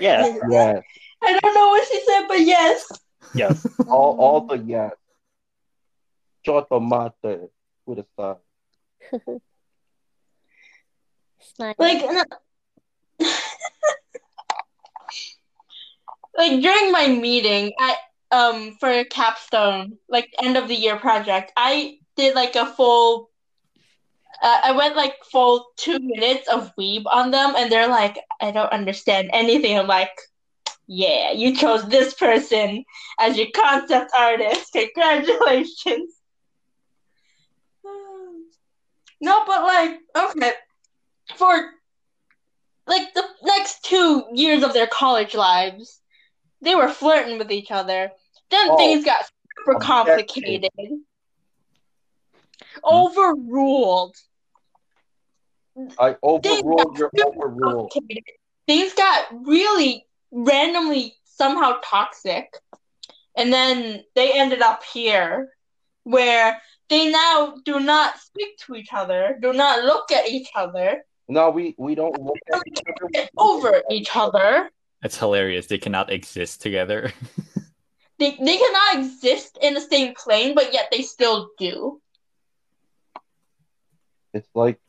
[0.00, 0.26] Yeah.
[0.50, 0.82] Yes,
[1.22, 2.90] I don't know what she said, but yes.
[3.34, 3.66] Yes.
[3.88, 4.92] all all the yes.
[6.46, 7.50] Chotomate
[7.86, 8.38] with a star.
[11.40, 11.74] Smile.
[11.78, 12.02] Like,
[16.36, 17.96] like during my meeting, I
[18.30, 23.30] um for capstone, like end of the year project, I did like a full.
[24.40, 28.52] Uh, I went like full two minutes of weeb on them, and they're like, "I
[28.52, 30.12] don't understand anything." I'm like,
[30.88, 32.84] "Yeah, you chose this person
[33.20, 34.72] as your concept artist.
[34.72, 36.14] Congratulations."
[39.20, 40.52] No, but like, okay,
[41.36, 41.70] for
[42.86, 46.00] like the next two years of their college lives,
[46.62, 48.12] they were flirting with each other.
[48.50, 48.76] Then Oh.
[48.76, 49.24] things got
[49.58, 50.70] super complicated.
[50.78, 50.94] Hmm?
[52.84, 54.16] Overruled.
[55.98, 57.90] I overruled got your super overrule.
[58.66, 62.52] Things got really randomly somehow toxic.
[63.36, 65.50] And then they ended up here
[66.04, 71.04] where they now do not speak to each other, do not look at each other,
[71.28, 73.08] No, we we don't look at each other.
[73.12, 74.70] get over each other.
[75.02, 75.66] It's hilarious.
[75.66, 77.12] They cannot exist together.
[78.18, 82.00] They, they cannot exist in the same plane, but yet they still do.
[84.34, 84.80] It's like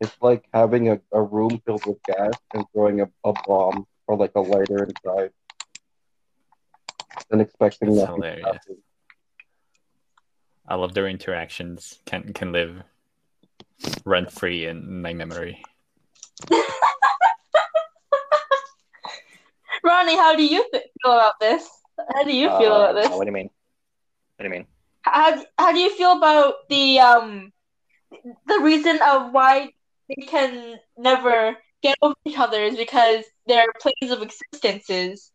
[0.00, 4.16] it's like having a, a room filled with gas and throwing a, a bomb or
[4.16, 5.30] like a lighter inside.
[7.30, 8.46] and expecting That's nothing to hilarious.
[8.46, 8.76] happen.
[10.68, 12.00] I love their interactions.
[12.06, 12.82] Can can live
[14.04, 15.62] rent free in my memory.
[19.84, 21.68] Ronnie, how do you f- feel about this?
[22.14, 23.10] How do you feel Uh, about this?
[23.10, 23.50] What do you mean?
[24.36, 24.66] What do you mean?
[25.02, 27.52] How how do you feel about the um
[28.46, 29.70] the reason of why
[30.08, 35.30] they can never get over each other is because their planes of existences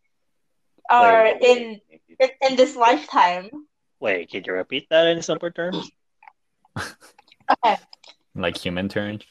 [0.90, 1.80] are Wait, in,
[2.18, 3.48] in in this lifetime.
[4.00, 5.90] Wait, can you repeat that in simpler terms?
[6.76, 7.76] Okay,
[8.34, 9.24] Like human terms.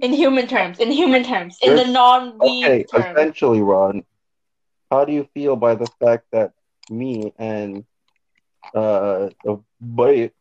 [0.00, 3.16] in human terms, in human terms, in the You're- non-we Okay, term.
[3.16, 4.04] essentially, Ron,
[4.90, 6.52] how do you feel by the fact that
[6.90, 7.84] me and
[8.74, 10.32] uh the bitch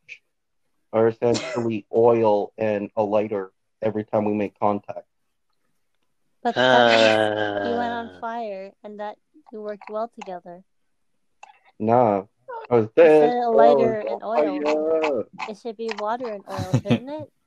[0.94, 5.08] are essentially oil and a lighter every time we make contact?
[6.44, 9.18] But that Uh, you went on fire and that
[9.52, 10.64] you worked well together.
[11.80, 12.24] Nah.
[12.70, 13.34] I was said dead.
[13.44, 14.60] a lighter oh, and oil.
[14.62, 15.24] fire.
[15.50, 17.32] It should be water and oil, shouldn't it?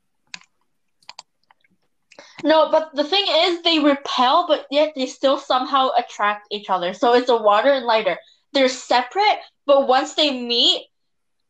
[2.44, 6.92] No, but the thing is, they repel, but yet they still somehow attract each other.
[6.92, 8.18] So it's a water and lighter.
[8.52, 10.86] They're separate, but once they meet,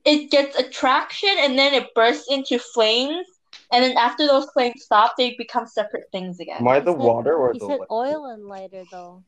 [0.04, 3.26] it gets attraction and then it bursts into flames.
[3.74, 6.58] And then after those flames stop, they become separate things again.
[6.60, 7.88] Am I the He said- water or He the said light?
[7.90, 9.24] oil and lighter though.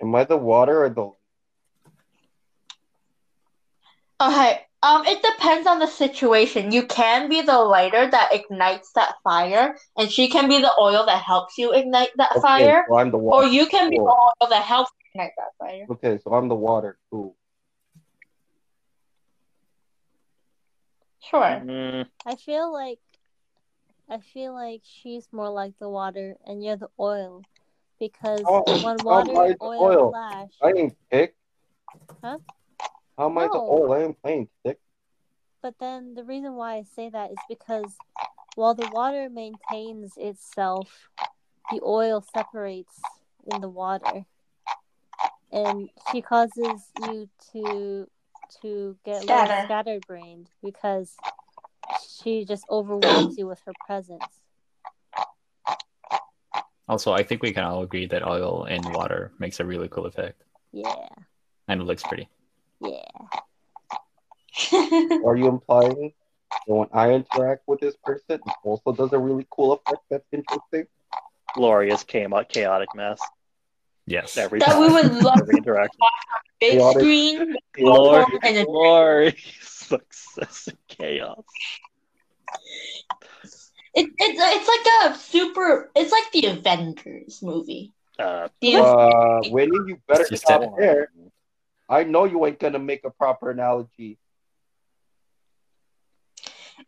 [0.00, 1.10] Am I the water or the
[4.22, 4.60] Okay.
[4.82, 6.70] Um, it depends on the situation.
[6.72, 11.04] You can be the lighter that ignites that fire, and she can be the oil
[11.06, 14.04] that helps you ignite that Okay, fire, so I'm the or you can be the
[14.04, 15.86] oil that helps ignite that fire.
[15.90, 16.98] Okay, so I'm the water.
[17.10, 17.36] Cool.
[21.30, 21.40] Sure.
[21.40, 22.98] mm, I feel like
[24.08, 27.42] I feel like she's more like the water and you're the oil.
[28.00, 30.10] Because Oh, when water and oil, oil.
[30.10, 31.36] clash, I ain't pick.
[32.24, 32.38] Huh?
[33.16, 33.92] How am I the oil?
[33.92, 34.80] I ain't playing stick.
[35.62, 37.94] but then the reason why I say that is because
[38.56, 41.08] while the water maintains itself,
[41.70, 43.00] the oil separates
[43.52, 44.24] in the water.
[45.52, 48.08] And she causes you to
[48.62, 49.64] to get a little Scatter.
[49.66, 51.16] scatterbrained because
[52.22, 54.24] she just overwhelms you with her presence.
[56.88, 60.06] Also, I think we can all agree that oil and water makes a really cool
[60.06, 60.42] effect,
[60.72, 61.06] Yeah,
[61.68, 62.28] and it looks pretty.
[62.80, 63.04] yeah.
[65.24, 66.12] Are you implying
[66.66, 70.26] that when I interact with this person, it also does a really cool effect that's
[70.32, 70.86] interesting?
[71.54, 73.20] glorious chaotic, chaotic mess
[74.10, 74.36] Yes.
[74.36, 74.80] every that time.
[74.80, 75.98] we would love every interaction.
[76.60, 77.00] big Chaotic.
[77.00, 77.56] screen.
[77.72, 81.44] Glory, And then- glory, success, and chaos.
[83.94, 85.90] It, it's it's like a super.
[85.96, 87.92] It's like the Avengers movie.
[88.18, 91.10] Uh, The, Uh, Winnie, you better You stop said- there.
[91.88, 94.18] I know you ain't gonna make a proper analogy.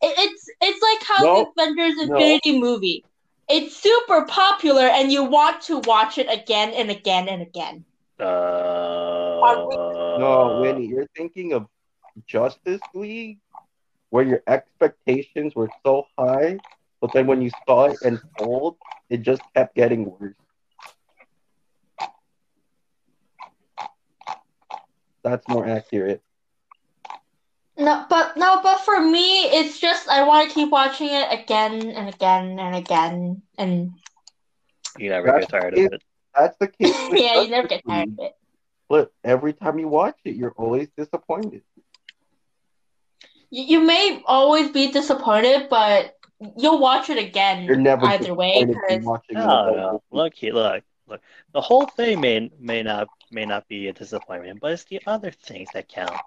[0.01, 2.15] it, it's it's like how No, the Avengers no.
[2.17, 3.05] Infinity movie.
[3.53, 7.85] It's super popular, and you want to watch it again and again and again.
[8.19, 8.25] Uh,
[10.19, 11.67] No, Winnie, you're thinking of
[12.27, 13.41] Justice League,
[14.09, 16.59] where your expectations were so high,
[17.01, 18.77] but then when you saw it unfold,
[19.11, 20.35] it just kept getting worse.
[25.23, 26.23] That's more accurate.
[27.83, 31.91] No, but no, but for me, it's just I want to keep watching it again
[31.91, 33.93] and again and again, and
[34.99, 35.87] You never That's get tired it.
[35.87, 36.03] of it.
[36.39, 36.95] That's the case.
[37.11, 38.19] with yeah, you never get tired League.
[38.21, 38.33] of it.
[38.89, 41.63] But every time you watch it, you're always disappointed.
[43.51, 46.15] You, you may always be disappointed, but
[46.57, 48.65] you'll watch it again You're never either way.
[48.65, 49.77] disappointed in 'cause- watching No, it.
[49.77, 50.03] no.
[50.11, 51.21] Look, he- look, look.
[51.53, 55.31] The whole thing may may not may not be a disappointment, but it's the other
[55.31, 56.21] things that count.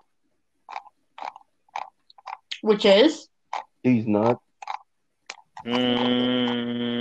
[2.65, 3.29] Which is
[3.83, 4.41] He's not.
[5.63, 6.91] Mm,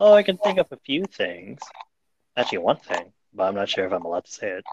[0.00, 1.60] oh, I can think of a few things.
[2.36, 4.64] Actually, one thing, but I'm not sure if I'm allowed to say it.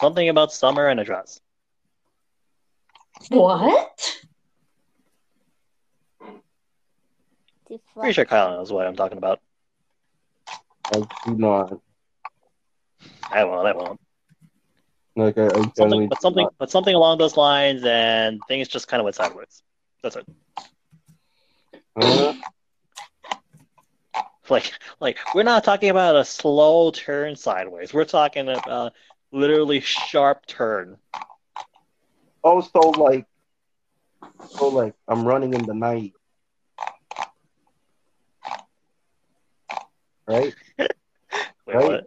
[0.00, 1.40] Something about summer and a dress.
[3.30, 4.18] what?
[7.94, 9.40] Pretty sure Kyle knows what I'm talking about.
[10.94, 11.80] I do not.
[13.30, 13.66] I won't.
[13.66, 13.98] I won't.
[15.16, 16.54] Like I, I Something, generally but something, not.
[16.58, 19.62] but something along those lines, and things just kind of went sideways.
[20.02, 20.26] That's it.
[21.96, 22.32] Uh,
[24.48, 27.92] Like, like we're not talking about a slow turn sideways.
[27.94, 28.92] We're talking about
[29.32, 30.98] literally sharp turn.
[32.44, 33.26] oh, so like,
[34.56, 36.14] so like, I'm running in the night,
[40.26, 40.54] right?
[40.78, 40.88] Wait,
[41.74, 41.84] Right.
[41.84, 42.04] what?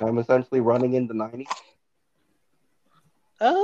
[0.00, 1.46] I'm essentially running in the 90s.
[3.40, 3.54] Uh,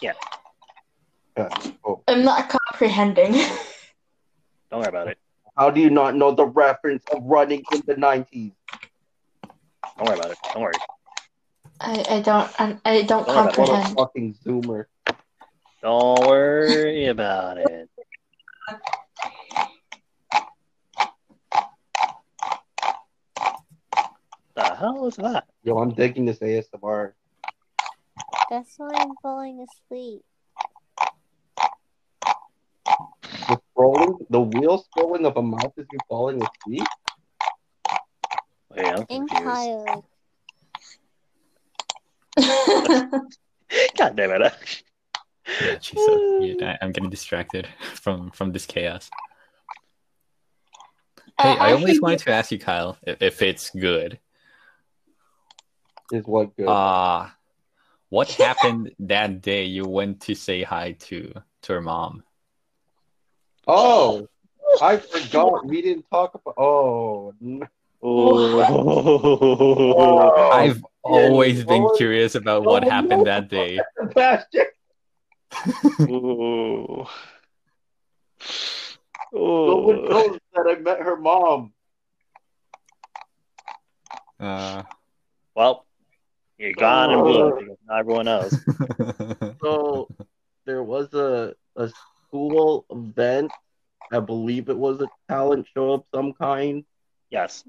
[0.00, 0.12] Yeah.
[1.84, 2.02] Oh.
[2.08, 3.32] I'm not comprehending.
[3.32, 5.18] don't worry about it.
[5.56, 8.52] How do you not know the reference of running in the 90s?
[9.96, 10.38] Don't worry about it.
[10.52, 10.74] Don't worry.
[11.80, 13.58] I, I don't I, I don't Don't worry about it.
[13.58, 13.96] What a comprehend.
[13.96, 14.84] fucking zoomer.
[15.82, 17.88] Don't worry about it.
[24.56, 25.44] The hell is that?
[25.64, 27.12] Yo, I'm digging this ASMR.
[28.50, 30.22] That's why I'm falling asleep.
[33.48, 36.86] The scrolling, the wheel scrolling of a mouse is you falling asleep?
[38.70, 39.44] Wait, I'm And confused.
[39.44, 40.04] Kyle.
[43.98, 44.54] God damn it.
[45.60, 46.08] Yeah, Jesus.
[46.40, 49.10] Yeah, I- I'm getting distracted from from this chaos.
[51.38, 54.18] Uh, hey, I always wanted to ask you, Kyle, if, if it's good.
[56.12, 56.68] Is what good?
[56.68, 57.28] Uh
[58.08, 61.32] what happened that day you went to say hi to
[61.62, 62.22] to her mom?
[63.66, 64.28] oh,
[64.80, 65.66] I forgot.
[65.66, 66.54] We didn't talk about.
[66.58, 67.68] Oh, n-
[70.52, 73.24] I've yeah, always been curious about what oh, happened no.
[73.24, 73.80] that day.
[73.98, 74.66] Sebastian.
[76.02, 77.06] Ooh.
[79.32, 81.72] No one knows that I met her mom.
[84.38, 84.82] Uh,
[85.54, 85.83] Well,
[86.64, 88.54] you got him good because not everyone else.
[89.62, 90.08] So
[90.66, 91.90] there was a a
[92.26, 93.50] school event.
[94.12, 96.84] I believe it was a talent show of some kind.
[97.30, 97.64] Yes.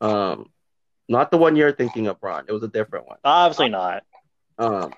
[0.00, 0.50] Um,
[1.08, 2.44] not the one you're thinking of, Ron.
[2.48, 3.18] It was a different one.
[3.24, 4.04] Obviously not.
[4.58, 4.92] Um,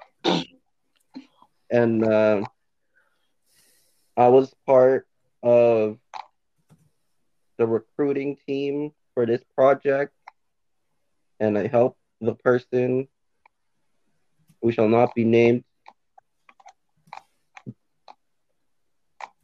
[1.70, 2.42] and uh,
[4.16, 5.06] I was part
[5.42, 5.98] of
[7.58, 10.12] the recruiting team for this project,
[11.38, 13.08] and I helped the person
[14.62, 15.64] who shall not be named.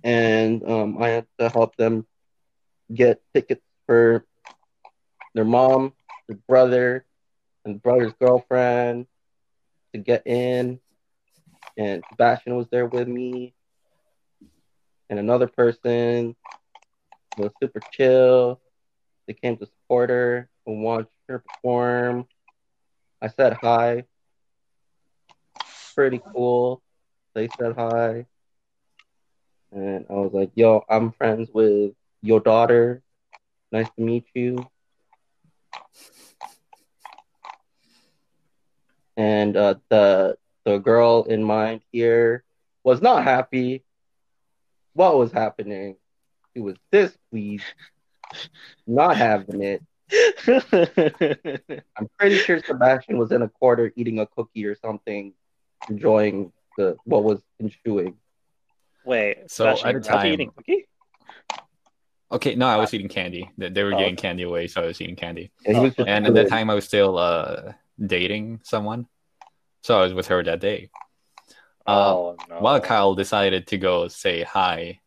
[0.04, 2.06] And um, I had to help them
[2.92, 4.24] get tickets for
[5.34, 5.92] their mom,
[6.28, 7.04] their brother,
[7.64, 9.06] and brother's girlfriend
[9.92, 10.78] to get in.
[11.76, 13.54] And Sebastian was there with me.
[15.10, 16.36] And another person
[17.36, 18.60] was super chill.
[19.26, 22.26] They came to support her and watch her perform.
[23.26, 24.04] I said hi.
[25.96, 26.80] Pretty cool.
[27.34, 28.26] They said hi.
[29.72, 33.02] And I was like, yo, I'm friends with your daughter.
[33.72, 34.64] Nice to meet you.
[39.16, 42.44] And uh, the the girl in mind here
[42.84, 43.82] was not happy.
[44.92, 45.96] What was happening?
[46.54, 47.64] She was displeased,
[48.86, 49.82] not having it.
[50.46, 55.32] I'm pretty sure Sebastian was in a corner eating a cookie or something,
[55.88, 58.16] enjoying the what was ensuing.
[59.04, 60.86] Wait, So, Sebastian, at you're time- eating cookie?
[62.30, 63.50] okay, no, I was eating candy.
[63.58, 64.22] They they were Oh, giving okay.
[64.22, 65.50] candy away, so I was eating candy.
[65.64, 67.72] And was And at that time, I was still uh,
[68.04, 69.06] dating someone,
[69.82, 70.90] so I was with her that day.
[71.86, 72.58] Uh, oh no.
[72.60, 75.00] While Kyle decided to go say hi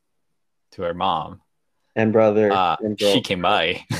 [0.72, 1.42] to her mom,
[1.96, 3.86] and brother uh, and she came by.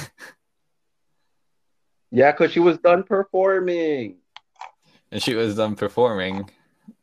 [2.12, 4.18] Yeah, because she was done performing.
[5.12, 6.50] and she was done performing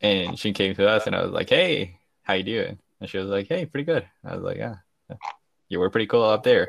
[0.00, 2.78] and she came to us and I was like, Hey, how you doing?
[3.00, 4.06] And she was like, Hey, pretty good.
[4.24, 4.76] I was like, Yeah,
[5.68, 6.68] you were pretty cool up there.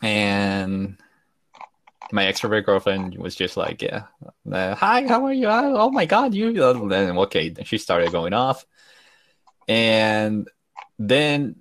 [0.00, 0.96] And
[2.12, 4.04] my extrovert girlfriend was just like, Yeah,
[4.50, 5.48] uh, hi, how are you?
[5.48, 8.64] Oh my god, you and then okay, she started going off.
[9.68, 10.48] And
[10.98, 11.56] then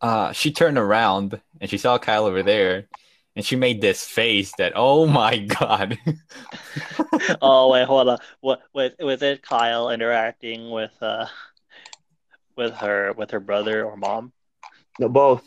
[0.00, 2.88] uh she turned around and she saw Kyle over there
[3.34, 5.98] and she made this face that oh my god
[7.42, 8.18] oh wait, hold on.
[8.40, 11.26] What was was it Kyle interacting with uh
[12.56, 14.32] with her with her brother or mom?
[14.98, 15.42] No, both.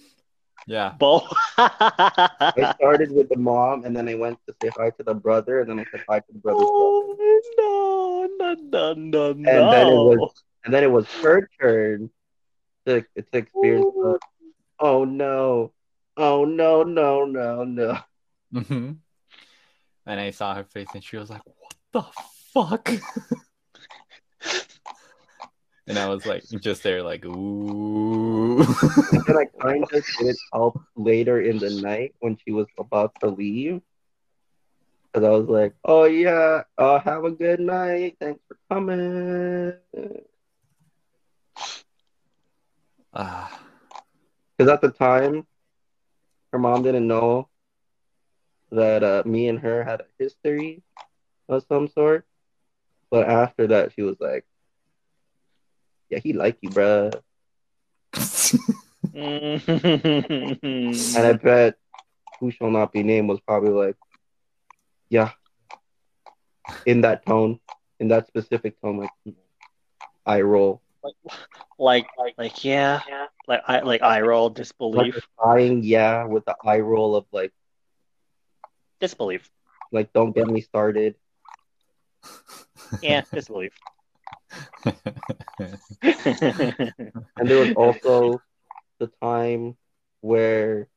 [0.68, 1.32] yeah Both.
[1.58, 5.62] I started with the mom, and then I went to say hi to the brother,
[5.62, 7.44] and then I said hi to the brother's girlfriend.
[7.60, 12.10] oh no, no, no, no, And then it was and then it was her turn
[12.86, 14.20] to, to experience the,
[14.80, 15.72] oh no
[16.18, 17.98] oh no no no no.
[18.54, 18.92] Hmm
[20.06, 22.04] and i saw her face and she was like what the
[22.54, 22.92] fuck?
[25.88, 28.60] And i was like just there like ooh.
[28.62, 33.14] And then i kind of did help later in the night when she was about
[33.22, 33.82] to leave.
[35.14, 38.18] Because i was like oh yeah uh have a good night.
[38.20, 39.74] Thanks for coming.
[43.14, 43.48] Uh,
[44.58, 45.46] Because at the time,
[46.56, 47.50] her mom didn't know
[48.72, 50.82] that uh, me and her had a history
[51.50, 52.26] of some sort.
[53.12, 54.46] But after that, she was like,
[56.10, 57.12] "Yeah, he like you, bruh."
[61.18, 61.76] And I bet
[62.40, 63.98] who shall not be named was probably like,
[65.10, 65.32] "Yeah,"
[66.86, 67.60] in that tone,
[68.00, 69.12] in that specific tone, like
[70.26, 70.82] eye roll,
[71.80, 73.02] like, like, yeah,
[73.48, 77.52] like, I, like, eye roll, like disbelief, sighing, yeah, with the eye roll of like,
[79.00, 79.50] disbelief.
[79.92, 81.16] like don't get me started.
[83.02, 83.74] Yeah, disbelief.
[86.02, 88.42] And there was also
[89.00, 89.76] the time
[90.22, 90.88] where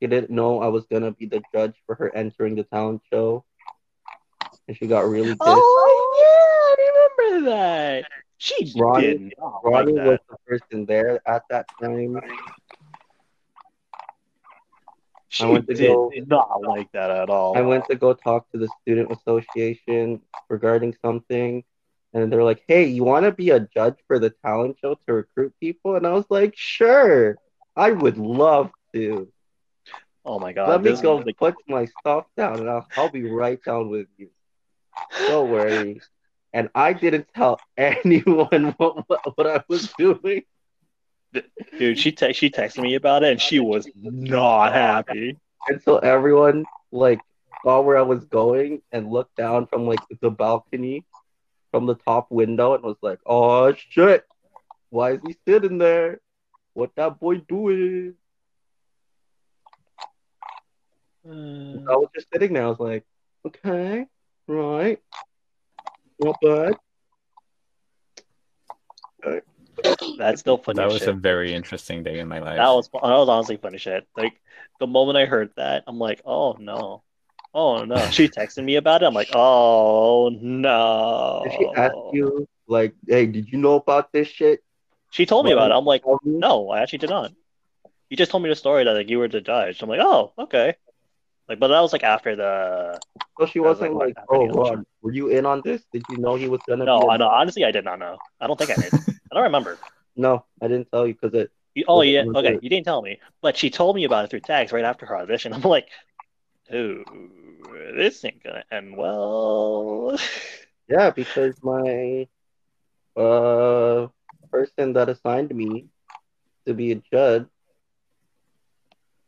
[0.00, 3.44] she didn't know I was gonna be the judge for her entering the talent show,
[4.68, 5.62] and she got really oh, pissed.
[5.62, 8.04] oh yeah, I remember that.
[8.38, 10.06] She Ronnie- did not like Ronnie that.
[10.06, 12.20] was the person there at that time.
[15.28, 17.56] She I went to did go- not like that at all.
[17.56, 21.64] I went to go talk to the student association regarding something,
[22.12, 25.12] and they're like, "Hey, you want to be a judge for the talent show to
[25.12, 27.36] recruit people?" And I was like, "Sure,
[27.74, 29.32] I would love to.
[30.24, 33.24] oh my god, Let me go like, put my stuff down, and I'll, I'll be
[33.28, 34.30] right down with you.
[35.28, 36.00] Don't worry."
[36.54, 40.42] And I didn't tell anyone what, what, what I was doing.
[41.76, 41.98] dude.
[41.98, 45.36] She te- she texted me about it, and she was not happy.
[45.68, 47.20] until everyone like
[47.64, 51.04] saw where I was going and looked down from like the balcony
[51.72, 54.24] from the top window and was like, "Oh shit,
[54.90, 56.20] why is he sitting there?
[56.74, 58.14] What that boy doing?"
[61.26, 62.64] Uh, I was just sitting there.
[62.66, 63.04] I was like,
[63.44, 64.06] "Okay,
[64.46, 65.00] right,
[66.20, 66.74] not bad."
[70.18, 71.08] that's still funny that was shit.
[71.08, 72.56] a very interesting day in my life.
[72.56, 74.06] That was that was honestly funny shit.
[74.16, 74.40] Like
[74.80, 77.02] the moment I heard that, I'm like, oh no,
[77.52, 77.96] oh no.
[78.10, 79.06] She texted me about it.
[79.06, 81.42] I'm like, oh no.
[81.44, 84.62] Did she ask you like, "Hey, did you know about this shit?"
[85.10, 85.74] She told me about it.
[85.74, 87.32] I'm like, no, I actually did not.
[88.10, 89.80] You just told me the story that like you were the judge.
[89.80, 90.74] I'm like, oh, okay.
[91.48, 93.00] Like, but that was like after the.
[93.38, 95.82] So she was, wasn't like, like, "Oh, Ron, were you in on this?
[95.92, 97.28] Did you know he was gonna?" No, I know.
[97.28, 98.16] Honestly, I did not know.
[98.40, 98.94] I don't think I did.
[99.32, 99.78] I don't remember.
[100.16, 101.50] No, I didn't tell you because it.
[101.74, 102.52] You, oh yeah, okay.
[102.52, 102.62] good.
[102.62, 105.18] You didn't tell me, but she told me about it through text right after her
[105.18, 105.52] audition.
[105.54, 105.88] I'm like,
[106.72, 107.04] ooh,
[107.96, 110.18] this ain't gonna end well.
[110.86, 112.28] Yeah, because my
[113.16, 114.08] uh
[114.50, 115.86] person that assigned me
[116.66, 117.46] to be a judge,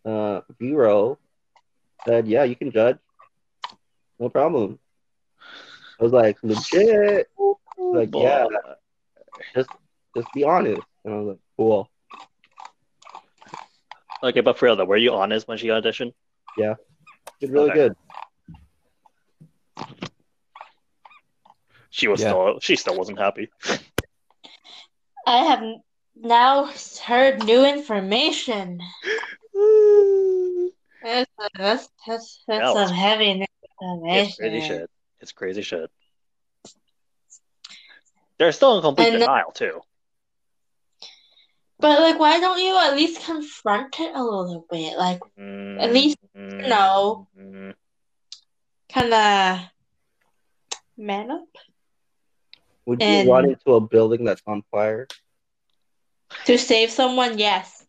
[0.05, 1.19] uh Vero,
[2.07, 2.99] said, Yeah, you can judge.
[4.19, 4.79] No problem.
[6.01, 7.29] I was like, legit,
[7.79, 8.47] Like, yeah.
[9.55, 9.71] just
[10.35, 10.83] be honest.
[11.05, 11.89] And I was like, Cool.
[14.23, 16.13] Okay, but for real though, were you honest when she auditioned?
[16.59, 16.75] Yeah,
[17.41, 17.75] did really Okay.
[17.75, 17.97] good.
[21.91, 22.29] She was Yeah.
[22.31, 23.51] still she still wasn't happy.
[25.27, 25.63] I have
[26.17, 26.71] now
[27.05, 28.81] heard new information.
[31.07, 33.47] That's that's that's, that's Yeah, some heavy new
[33.81, 34.91] It's crazy shit.
[35.21, 35.89] It's crazy shit.
[38.39, 39.81] They're still in complete And- denial too.
[41.79, 44.97] But like, why don't you at least confront it a little bit?
[44.99, 47.29] Like, At least, Mm, know.
[47.39, 47.75] mm.
[48.93, 49.61] kind of
[50.97, 51.47] man up
[52.87, 55.07] Would you And- run into a building that's on fire?
[56.47, 57.39] to save someone.
[57.39, 57.85] Yes.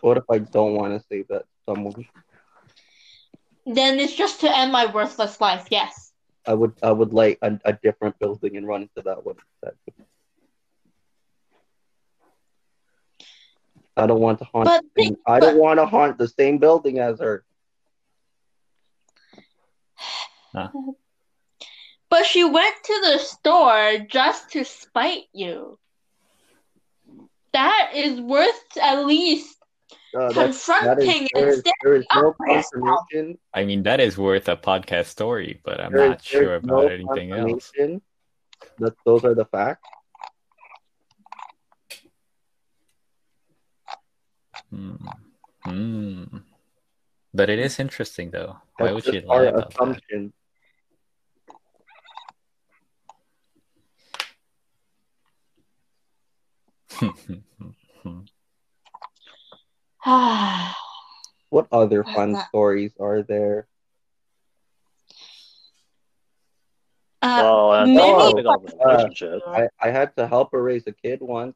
[0.00, 1.44] What if I don't want to save that
[1.74, 2.06] someone?
[3.66, 5.66] Then it's just to end my worthless life.
[5.70, 6.12] Yes.
[6.46, 9.76] I would I would like a, a different building and run into that one instead.
[13.96, 14.64] I don't want to haunt.
[14.64, 17.44] But the same- I don't want to haunt the same building as her.
[22.08, 25.78] But she went to the store just to spite you.
[27.52, 29.56] That is worth at least
[30.12, 32.72] Uh, confronting is, there, and is, standing there is no up for yourself.
[33.12, 33.38] confirmation.
[33.54, 36.66] I mean, that is worth a podcast story, but I'm There is- not sure about
[36.66, 37.70] no anything else.
[37.70, 38.02] confirmation
[38.78, 39.88] That those are the facts.
[44.70, 44.94] Hmm.
[45.64, 46.24] Hmm.
[47.32, 48.56] But it is interesting, though.
[48.76, 49.74] Why That's would she just lie our about that?
[49.74, 50.32] assumption.
[57.00, 57.06] uh,
[61.50, 63.66] What other fun not- stories are there?
[67.22, 69.40] Well, maybe Oh, big uh.
[69.46, 71.54] I, I had to help her raise a kid once.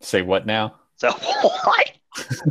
[0.00, 0.76] Say what now?
[0.96, 1.10] So
[1.64, 1.92] what?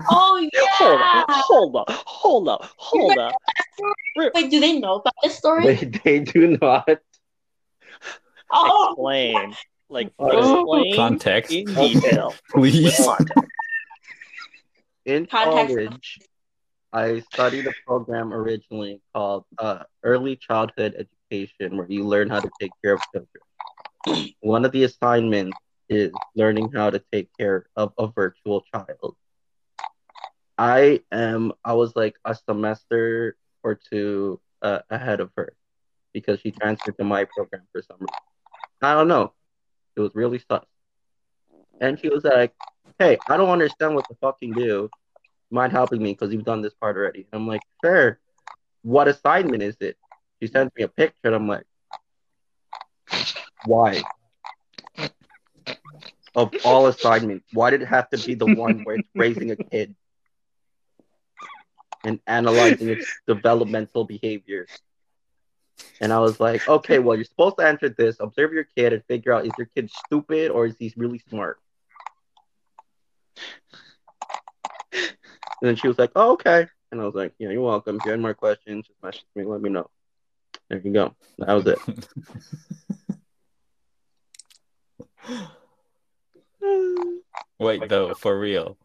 [0.09, 1.21] Oh Hold yeah.
[1.21, 3.35] up, hold up, hold up, hold up.
[4.33, 5.65] Wait, do they know about this story?
[5.75, 6.89] They, they do not.
[8.51, 9.55] oh, Explain.
[9.89, 12.35] Like Oh, explain Context, in detail.
[12.51, 12.97] please.
[12.97, 13.31] Context.
[15.05, 16.19] In college,
[16.91, 22.49] I studied a program originally called uh, Early Childhood Education, where you learn how to
[22.59, 24.33] take care of children.
[24.41, 25.57] One of the assignments
[25.89, 29.15] is learning how to take care of a virtual child.
[30.57, 35.53] I am, I was like a semester or two uh, ahead of her
[36.13, 38.15] because she transferred to my program for some reason.
[38.81, 39.33] I don't know.
[39.95, 40.65] It was really sus.
[41.81, 42.53] And she was like,
[42.99, 44.89] hey, I don't understand what to fucking do.
[45.51, 47.27] Mind helping me because you've done this part already.
[47.31, 48.19] And I'm like, sure.
[48.81, 49.97] What assignment is it?
[50.41, 51.65] She sends me a picture and I'm like,
[53.65, 54.03] why?
[56.35, 59.55] Of all assignments, why did it have to be the one where it's raising a
[59.55, 59.95] kid
[62.03, 64.67] and analyzing its developmental behavior?
[66.01, 69.03] And I was like, okay, well, you're supposed to answer this, observe your kid, and
[69.05, 71.59] figure out is your kid stupid or is he really smart?
[75.61, 76.67] And then she was like, oh, okay.
[76.91, 77.97] And I was like, yeah, you're welcome.
[77.97, 79.89] If you have more questions, just message me, let me know.
[80.69, 81.15] There you go.
[81.39, 81.79] That was it.
[87.59, 88.77] Wait, though, for real.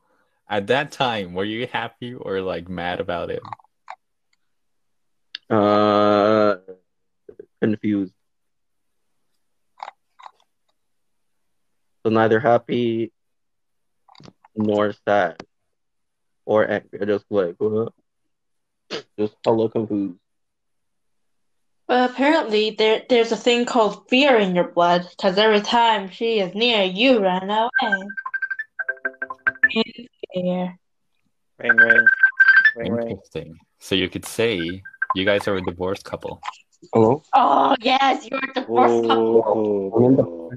[0.49, 3.43] At that time, were you happy or like mad about it?
[5.49, 6.57] Uh,
[7.61, 8.13] confused.
[12.03, 13.13] So neither happy
[14.57, 15.37] nor sad
[16.45, 17.01] or angry.
[17.03, 17.93] I just like, what?
[19.19, 20.19] Just a little confused.
[21.89, 26.39] Well, apparently there there's a thing called fear in your blood, because every time she
[26.41, 28.07] is near, you run away.
[30.33, 30.79] Fear.
[31.59, 32.07] Ring ring.
[32.77, 33.09] Ring ring.
[33.11, 33.59] Interesting.
[33.81, 34.83] So you could say
[35.15, 36.41] you guys are a divorced couple.
[36.95, 37.23] Hello?
[37.35, 40.51] Oh yes, you're the first couple I'm in the- Ooh.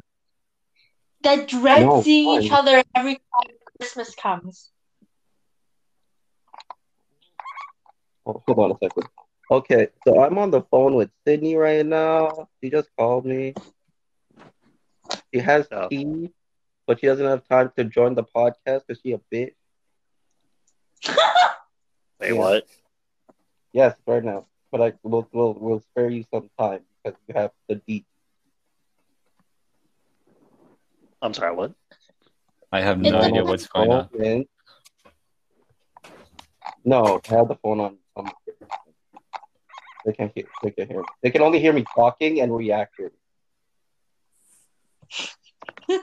[1.24, 4.71] that dread No, seeing each other every time Christmas comes.
[8.26, 9.07] Oh, hold on a second.
[9.51, 12.49] Okay, so I'm on the phone with Sydney right now.
[12.61, 13.55] She just called me.
[15.34, 15.89] She has Oh.
[15.89, 16.32] tea,
[16.88, 19.53] but she doesn't have time to join the podcast because she a bitch.
[22.19, 22.34] Wait, Yeah.
[22.34, 22.67] what?
[23.74, 24.47] Yes, right now.
[24.71, 28.05] But I will will will spare you some time because you have the deep.
[31.21, 31.74] I'm sorry, what?
[32.74, 34.09] I have It no idea what's going on.
[34.19, 34.45] And-
[36.84, 37.97] No, I have the phone on.
[38.15, 38.32] on
[40.05, 40.45] they can't hear.
[40.63, 40.97] They can hear.
[41.01, 41.05] Me.
[41.21, 43.11] They can only hear me talking and reacting.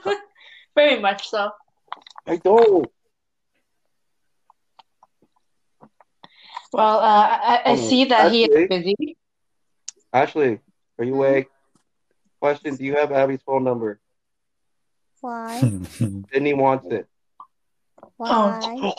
[0.75, 1.51] Very much so.
[2.25, 2.89] I don't.
[6.71, 9.17] Well, uh, I, I Oh, see that he actually- is busy.
[10.13, 10.59] Ashley,
[10.97, 11.49] are you awake?
[12.39, 13.99] Question: Do you have Abby's phone number?
[15.21, 15.59] Why?
[16.33, 17.07] Sydney wants it.
[18.17, 18.93] Why?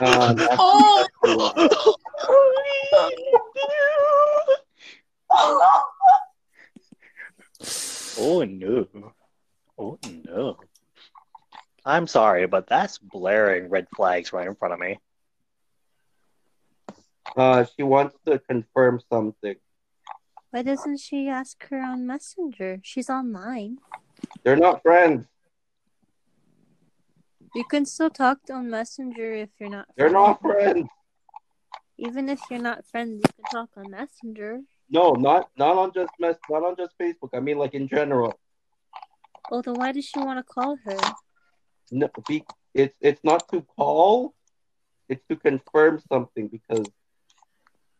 [0.00, 1.06] Um, Ashley Oh.
[1.22, 3.12] has
[8.18, 8.86] Oh no.
[9.78, 10.58] Oh no.
[11.84, 14.98] I'm sorry, but that's blaring red flags right in front of me.
[17.36, 19.54] Uh, she wants to confirm something.
[20.50, 22.80] Why doesn't she ask her on Messenger?
[22.82, 23.78] She's online.
[24.44, 25.26] They're not friends.
[27.54, 29.86] You can still talk on Messenger if you're not.
[29.96, 30.26] They're friends.
[30.26, 30.88] not friends.
[31.98, 34.60] Even if you're not friends, you can talk on Messenger.
[34.90, 37.30] No, not not on just mess, not on just Facebook.
[37.34, 38.38] I mean, like in general.
[39.50, 40.98] Well, then why does she want to call her?
[41.90, 42.44] No, be,
[42.74, 44.34] it's it's not to call.
[45.08, 46.86] It's to confirm something because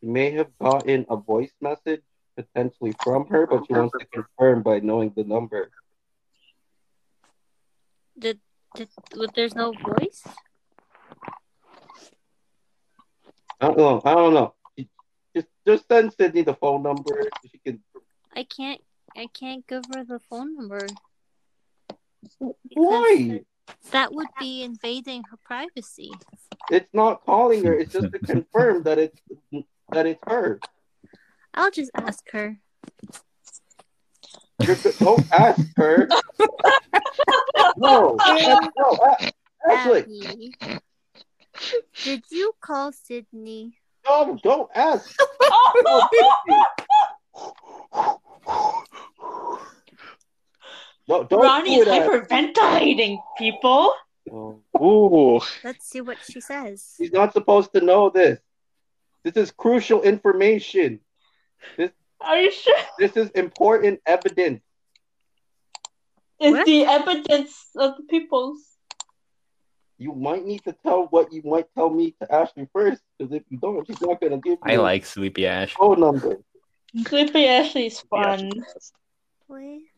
[0.02, 2.02] you may have gotten a voice message
[2.36, 5.70] potentially from her, but she wants to confirm by knowing the number.
[8.18, 8.40] Did
[8.74, 10.22] did but there's no voice?
[13.60, 14.02] I don't know.
[14.04, 14.54] I don't know.
[15.34, 17.82] Just just send Sydney the phone number so she can.
[18.34, 18.80] I can't.
[19.16, 20.86] I can't give her the phone number.
[22.74, 23.42] Why?
[23.90, 26.12] That would be invading her privacy.
[26.70, 27.74] It's not calling her.
[27.78, 29.20] It's just to confirm that it's
[29.92, 30.60] that it's her.
[31.54, 32.58] I'll just ask her.
[34.60, 36.08] You're, don't ask her.
[37.76, 39.16] No, no, no,
[39.70, 40.54] Ashley, Abby,
[42.02, 43.78] did you call Sydney?
[44.04, 45.16] no, don't ask.
[51.08, 53.94] No, don't Ronnie's do it, hyperventilating, people.
[54.30, 55.40] Oh, Ooh.
[55.64, 56.94] Let's see what she says.
[56.98, 58.40] he's not supposed to know this.
[59.24, 61.00] This is crucial information.
[62.20, 62.76] Are you sure?
[62.98, 64.62] This is important evidence.
[66.40, 66.66] It's What?
[66.66, 68.60] the evidence of the peoples.
[69.98, 73.42] You might need to tell what you might tell me to Ashley first, because if
[73.48, 75.74] you don't, she's not gonna give you I like Sleepy Ash.
[75.74, 76.38] a phone number.
[77.06, 78.50] Sleepy Ashley's fun.
[79.46, 79.88] Please.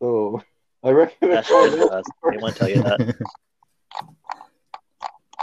[0.00, 0.42] So
[0.84, 1.88] I recommend Ashley calling does.
[2.22, 3.00] Ashley I want to tell you that.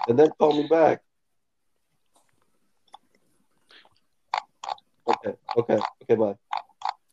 [0.07, 1.01] and then call me back.
[5.25, 6.35] Okay, okay, okay, bye.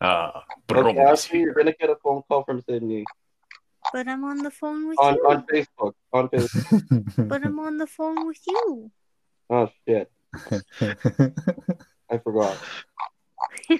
[0.01, 1.11] Ah, Okay, bro.
[1.13, 3.05] Ashley, you're gonna get a phone call from Sydney
[3.93, 5.27] But I'm on the phone with on you.
[5.29, 5.95] on Facebook.
[6.13, 7.29] On Facebook.
[7.29, 8.91] But I'm on the phone with you.
[9.51, 10.11] Oh shit,
[12.11, 12.57] I forgot.
[13.71, 13.79] I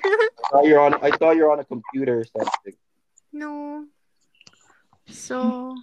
[0.51, 0.95] thought you're on.
[1.03, 2.75] I thought you're on a computer or something.
[3.33, 3.87] no.
[5.09, 5.77] So,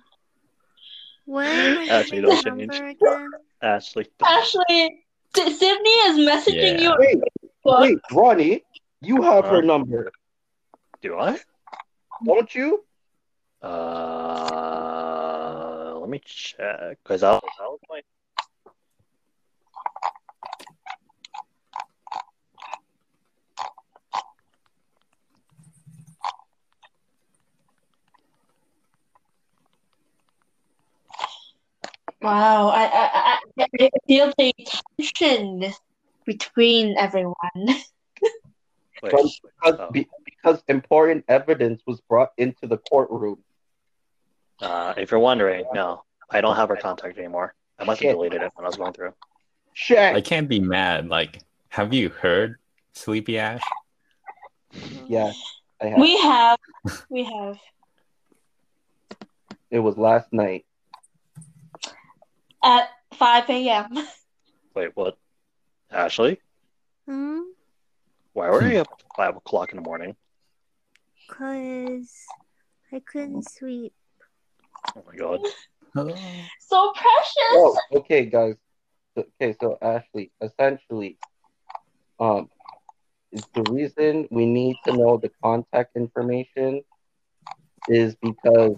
[1.26, 2.98] what am I Actually, getting don't change.
[3.02, 3.30] again?
[3.62, 4.08] Ashley.
[4.24, 5.04] Ashley,
[5.36, 6.82] Sydney is messaging Yeah.
[6.82, 6.96] you.
[6.98, 7.28] Wait, What?
[7.78, 8.64] Wait, Ronnie,
[9.02, 10.12] you have her number,
[11.02, 11.40] Do I?
[12.26, 12.84] don't you?
[13.62, 14.90] Uh,
[16.00, 16.98] let me check.
[17.04, 17.42] Because I'll.
[17.60, 18.06] I was like,
[32.22, 34.54] Wow, I, I, I, I feel the
[34.98, 35.74] tension
[36.30, 37.34] between everyone.
[37.56, 37.76] wait,
[39.02, 39.90] But- wait, Because, oh.
[39.92, 43.40] be, because important evidence was brought into the courtroom.
[44.62, 47.56] Uh, if you're wondering, no, I don't have her contact anymore.
[47.80, 49.14] I must have deleted it when I was going through.
[49.74, 50.16] Shit.
[50.16, 51.08] I can't be mad.
[51.08, 52.58] Like, have you heard
[52.94, 53.62] Sleepy Ash?
[55.08, 55.32] Yeah,
[55.82, 56.00] I have.
[56.00, 56.60] We have,
[57.10, 57.58] we have.
[59.72, 60.66] It was last night.
[62.64, 63.98] At 5 a.m.
[64.76, 65.18] Wait, what?
[65.92, 66.40] Ashley?
[67.08, 67.40] Hmm?
[68.34, 70.16] Why were you up at 5 o'clock in the morning?
[71.30, 72.26] Cause
[72.92, 73.94] I couldn't sleep.
[74.96, 75.42] Oh my god.
[76.60, 77.36] So precious.
[77.52, 78.56] Oh, okay, guys.
[79.16, 81.18] So- Okay, so Ashley, essentially,
[82.20, 82.50] um,
[83.32, 86.82] is the reason we need to know the contact information
[87.90, 88.76] is because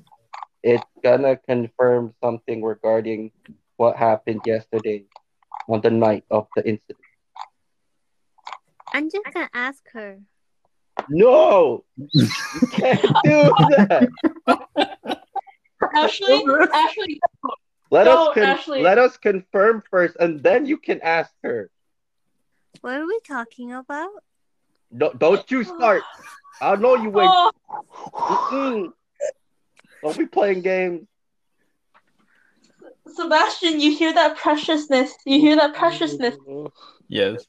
[0.63, 3.31] it's gonna confirm something regarding
[3.77, 5.05] what happened yesterday
[5.67, 7.00] on the night of the incident.
[8.93, 10.19] I'm just gonna ask her.
[11.09, 14.09] No, you can't do that.
[15.93, 17.19] Ashley, Ashley,
[17.89, 18.81] Let No, us con- Ashley.
[18.83, 21.69] let us confirm first, and then you can ask her.
[22.81, 24.09] What are we talking about?
[24.91, 26.03] No, don't you start.
[26.61, 27.29] I know you wait.
[27.29, 27.51] oh,
[28.13, 28.91] Mm-mm.
[30.03, 31.07] Don't be playing games.
[33.07, 35.13] Sebastian, you hear that preciousness?
[35.25, 36.35] You hear that preciousness?
[37.07, 37.45] yes.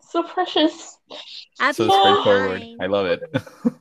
[0.00, 0.98] So precious.
[1.60, 2.62] I'll So straightforward.
[2.80, 3.22] I love it.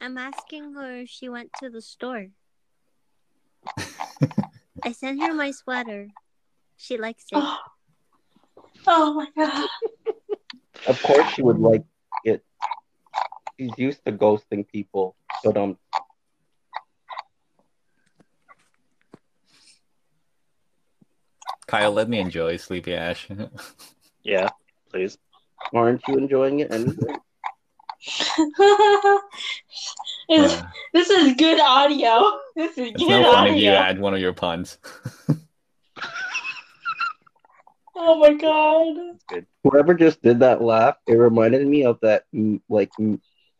[0.00, 2.28] I'm asking her if she went to the store.
[4.82, 6.08] I sent her my sweater.
[6.76, 7.38] She likes it.
[7.38, 7.58] oh.
[8.86, 9.68] oh my god.
[10.88, 11.84] Of course, she would like
[12.24, 12.42] it.
[13.56, 15.14] She's used to ghosting people,
[15.44, 15.78] but um,
[21.72, 23.26] Kyle, let me enjoy Sleepy Ash.
[24.24, 24.50] Yeah,
[24.92, 25.18] please.
[25.74, 26.94] aren't you enjoying it anyway?
[30.28, 30.66] It's- Yeah.
[30.92, 32.38] This is good audio.
[32.54, 33.72] This is good no fun if you audio.
[33.72, 34.78] add one of your puns.
[37.94, 39.44] Oh my god.
[39.64, 42.24] Whoever just did that laugh, it reminded me of that,
[42.68, 42.90] like,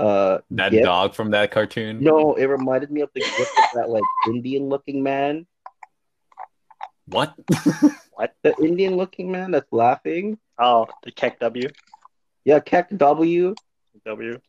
[0.00, 0.84] uh, That gif.
[0.84, 2.02] dog from that cartoon.
[2.02, 5.46] No, it reminded me of the gift of that like Indian-looking man.
[7.06, 7.34] What?
[8.42, 10.38] The Indian-looking man that's laughing.
[10.58, 11.70] Oh, the KEKW.
[12.44, 13.56] Yeah, KEKW.
[14.04, 14.40] W.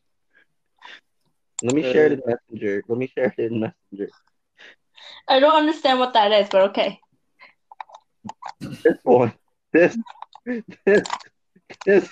[1.62, 2.82] Let me share it in Messenger.
[2.88, 4.10] Let me share it in Messenger.
[5.28, 7.00] I don't understand what that is, but okay.
[8.60, 9.32] This one.
[9.72, 9.96] This.
[10.84, 11.02] This.
[11.84, 12.08] This.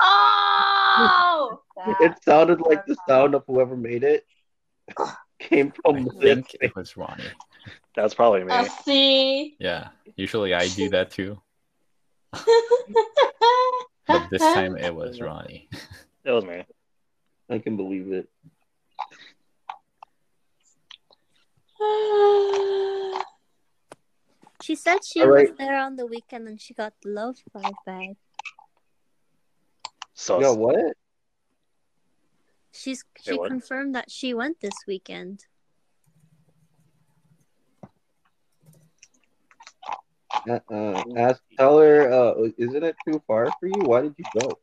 [0.00, 1.60] Oh!
[2.00, 4.26] It sounded like the sound of whoever made it
[5.38, 6.14] came I from this.
[6.20, 7.24] think it was Ronnie.
[7.94, 8.52] That's probably me.
[8.52, 9.56] I see.
[9.58, 9.88] Yeah.
[10.16, 11.40] Usually I do that too.
[14.08, 15.68] But this time it was Ronnie.
[16.24, 16.64] It was me.
[17.48, 18.28] I can believe it.
[24.62, 25.48] She said she All right.
[25.48, 28.14] was there on the weekend and she got the love five bag.
[30.14, 30.96] So Yo, what?
[32.70, 33.48] She's Wait, she what?
[33.48, 35.46] confirmed that she went this weekend.
[40.48, 43.82] Uh, uh, ask, tell her, uh, isn't it too far for you?
[43.84, 44.58] Why did you go?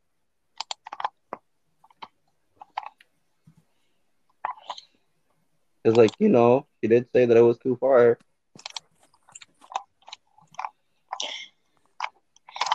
[5.84, 8.18] Because, like, you know, she did say that it was too far.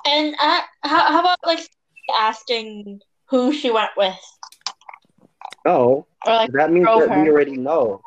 [0.06, 1.60] And uh, how, how about like
[2.18, 4.18] asking who she went with,
[5.64, 8.02] No, or like that means that we already know.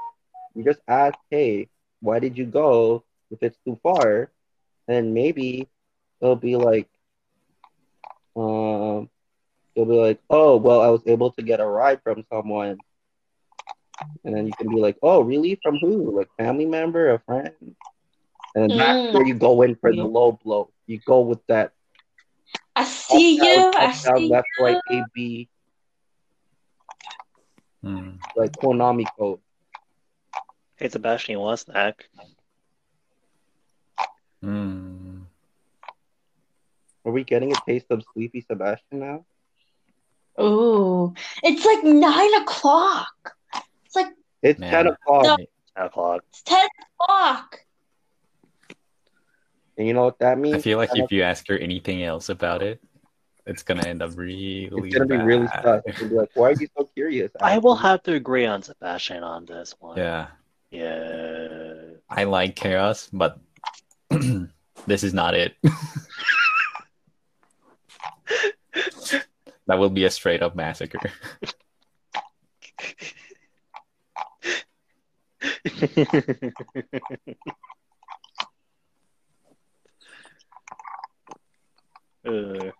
[0.56, 1.70] You just ask, hey,
[2.02, 4.32] why did you go if it's too far?
[4.88, 5.68] And maybe
[6.22, 6.88] it'll be like,
[8.36, 9.10] um,
[9.76, 12.80] it'll be like, oh, well, I was able to get a ride from someone.
[14.24, 15.60] And then you can be like, oh, really?
[15.62, 16.16] From who?
[16.18, 17.52] Like family member, a friend?
[18.56, 19.14] And then that's Mm.
[19.14, 20.70] where you go in for the low blow.
[20.88, 21.72] You go with that.
[22.76, 23.72] I see you.
[23.76, 24.64] Up, I down, see left, you.
[24.64, 25.50] right, A, B,
[27.84, 28.18] Hmm.
[28.36, 29.40] like Konami code.
[30.78, 31.96] Hey, Sebastian, what's that?
[34.42, 35.22] Hmm.
[37.06, 39.26] Are we getting a taste of Sleepy Sebastian now?
[40.40, 43.36] Ooh, it's like nine o'clock.
[43.86, 44.08] It's like
[44.44, 44.72] It's Man.
[44.72, 45.24] 10 o'clock.
[45.24, 45.38] No.
[45.78, 46.22] 10 o'clock.
[46.30, 46.68] it's ten
[47.02, 47.60] o'clock.
[49.78, 50.56] And you know what that means?
[50.56, 52.82] I feel like if you ask her anything else about it,
[53.46, 54.66] it's gonna end up really.
[54.72, 55.64] It's gonna be really bad.
[55.64, 55.82] sus.
[55.86, 57.32] It's gonna be like, why are you so curious?
[57.42, 57.90] I will Ashley?
[57.90, 59.98] have to agree on Sebastian on this one.
[59.98, 60.28] Yeah,
[60.72, 61.76] Yeah.
[62.10, 63.40] I like chaos, but
[64.88, 65.54] this is not it.
[69.68, 71.12] that will be a straight up massacre.
[82.28, 82.72] Uh,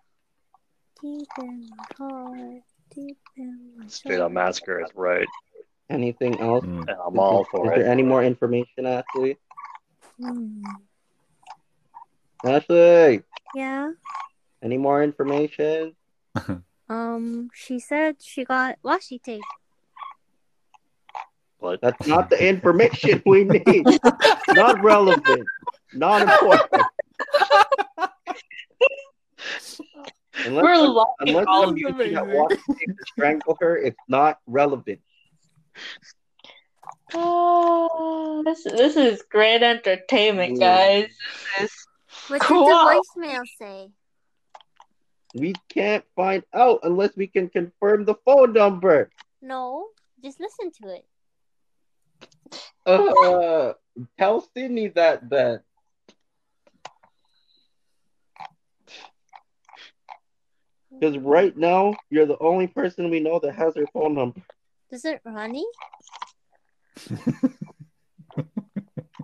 [1.00, 5.28] Deep in my heart, deep in my straight up massacre is right.
[5.88, 6.64] Anything else?
[6.64, 7.82] And I'm all for Is it.
[7.82, 9.38] there any more information, Ashley?
[10.20, 10.60] Hmm.
[12.44, 13.22] Ashley,
[13.54, 13.92] Yeah.
[14.62, 15.94] any more information?
[16.90, 17.50] Um.
[17.52, 19.42] She said she got washi tape.
[21.60, 23.84] But That's not the information we need.
[24.48, 25.46] not relevant.
[25.92, 26.82] Not important.
[30.46, 31.06] Unless, We're lying.
[31.20, 35.00] unless all I'm using that walkie tape to strangle her, it's not relevant.
[37.12, 41.08] Oh, this this is great entertainment, guys.
[41.58, 41.86] This is
[42.28, 42.66] What Cool.
[42.66, 43.90] did the voicemail say?
[45.34, 49.10] We can't find out unless we can confirm the phone number.
[49.40, 49.88] No,
[50.22, 51.06] just listen to it.
[52.86, 53.74] Uh,
[54.18, 55.60] tell Sydney that then.
[60.98, 64.40] Because right now, you're the only person we know that has her phone number.
[64.90, 65.66] Is it Ronnie?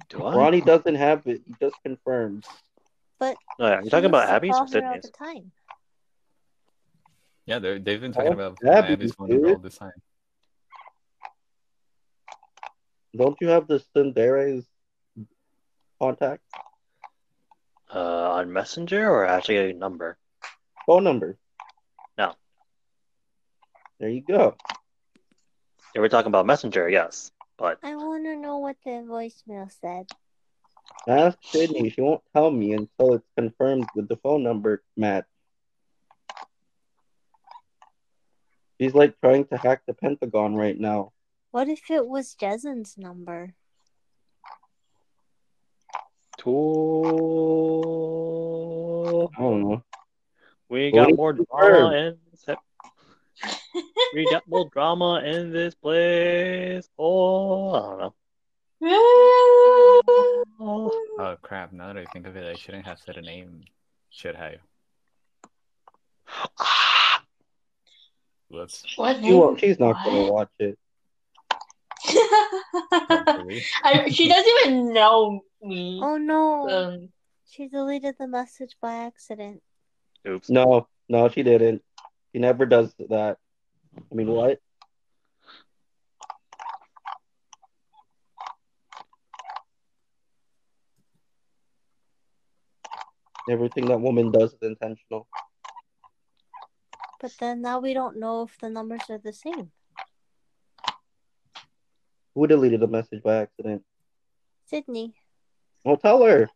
[0.08, 1.42] do Ronnie doesn't have it.
[1.46, 2.44] He just confirmed.
[3.20, 5.02] No, are you're talking about used Abby's or all Sydney's?
[5.02, 5.52] the time.
[7.46, 9.92] Yeah, they're, they've been talking Oh, about that'd Abby's phone number all the time.
[13.16, 14.64] Don't you have the tsundere's
[16.00, 16.42] contact
[17.94, 20.18] Uh, on Messenger or actually a number?
[20.86, 21.38] phone number?
[22.18, 22.34] No.
[24.00, 24.56] There you go.
[25.94, 27.30] They were talking about Messenger, yes.
[27.56, 30.08] But I want to know what the voicemail said.
[31.06, 31.90] Ask Sydney.
[31.90, 35.26] She won't tell me until it's confirmed with the phone number match.
[38.80, 41.12] She's like trying to hack the Pentagon right now.
[41.50, 43.54] What if it was Jason's number?
[46.38, 47.04] Tool.
[49.36, 49.84] I don't know.
[50.68, 51.92] We got it's more confirmed.
[51.92, 52.46] drama in this.
[54.14, 56.88] we got more drama in this place.
[56.98, 58.14] Oh, I don't know.
[58.86, 60.00] Oh.
[61.16, 61.72] Oh crap!
[61.72, 63.62] Now that I think of it, I shouldn't have said a name.
[64.10, 64.56] Should have.
[68.48, 68.84] Whoops.
[68.96, 70.78] what She won't, she's not gonna watch it.
[73.82, 76.00] I, she doesn't even know me.
[76.02, 77.08] Oh no, Um,
[77.48, 79.62] she deleted the message by accident.
[80.26, 80.50] Oops.
[80.50, 81.82] No, no, she didn't.
[82.32, 83.38] She never does that.
[83.96, 84.60] I mean, what?
[93.48, 95.28] Everything that woman does is intentional.
[97.20, 99.70] But then now we don't know if the numbers are the same.
[102.34, 103.82] Who deleted the message by accident?
[104.66, 105.14] Sydney.
[105.84, 106.48] Well, tell her.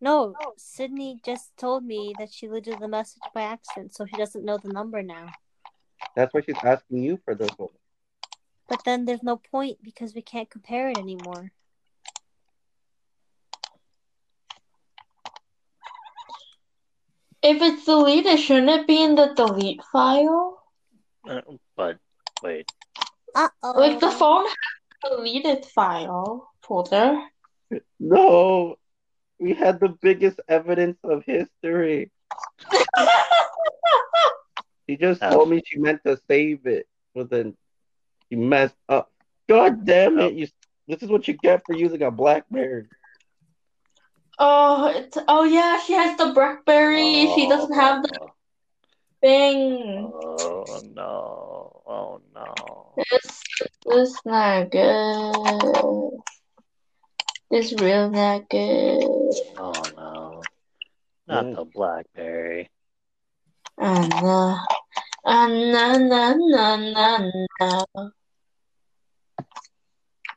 [0.00, 4.44] No, Sydney just told me that she deleted the message by accident, so she doesn't
[4.44, 5.30] know the number now.
[6.14, 7.70] That's why she's asking you for this one.
[8.68, 11.52] But then there's no point because we can't compare it anymore.
[17.42, 20.60] If it's deleted, shouldn't it be in the delete file?
[21.28, 21.40] Uh,
[21.76, 21.98] but
[22.42, 22.70] wait,
[23.34, 23.72] Uh oh.
[23.78, 24.56] Like the phone has
[25.04, 27.20] a deleted file folder.
[28.00, 28.76] No,
[29.38, 32.10] we had the biggest evidence of history.
[34.88, 35.30] She just Oh.
[35.30, 37.54] told me she meant to save it, but then
[38.28, 39.12] she messed up.
[39.48, 40.32] God damn it!
[40.32, 40.46] You.
[40.86, 42.86] This is what you get for using a BlackBerry.
[44.38, 47.32] Oh, it's oh yeah, she has the BlackBerry.
[47.34, 48.30] She doesn't have the Oh,
[49.20, 50.12] thing.
[50.12, 51.82] Oh no!
[51.86, 52.94] Oh no!
[52.96, 53.42] This
[53.86, 56.20] this not good.
[57.50, 59.02] This real not good.
[59.56, 60.42] Oh no!
[61.26, 61.56] Not Mm.
[61.56, 62.70] the BlackBerry.
[63.80, 64.58] Ah no.
[65.24, 68.10] Ah no no no no no.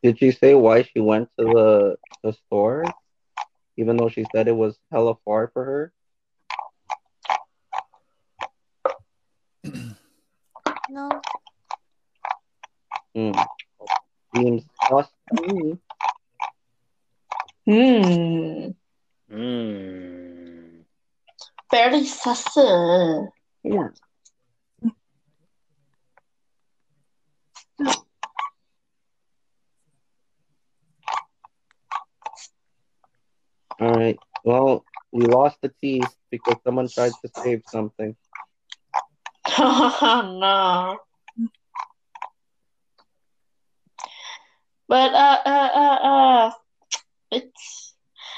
[0.03, 2.83] Did she say why she went to the the store,
[3.81, 5.93] even though she said it was hella far for her?
[10.89, 11.09] No.
[13.15, 13.31] Hmm.
[14.35, 15.77] Seems sus to me.
[17.65, 18.71] Hmm.
[19.33, 20.81] Hmm.
[21.71, 22.45] Very sus.
[23.63, 23.87] Yeah.
[33.81, 34.17] All right.
[34.43, 38.15] Well, we lost the tea because someone tried to save something.
[39.57, 40.99] Oh no.
[44.87, 46.51] But uh uh uh uh
[47.31, 47.95] it's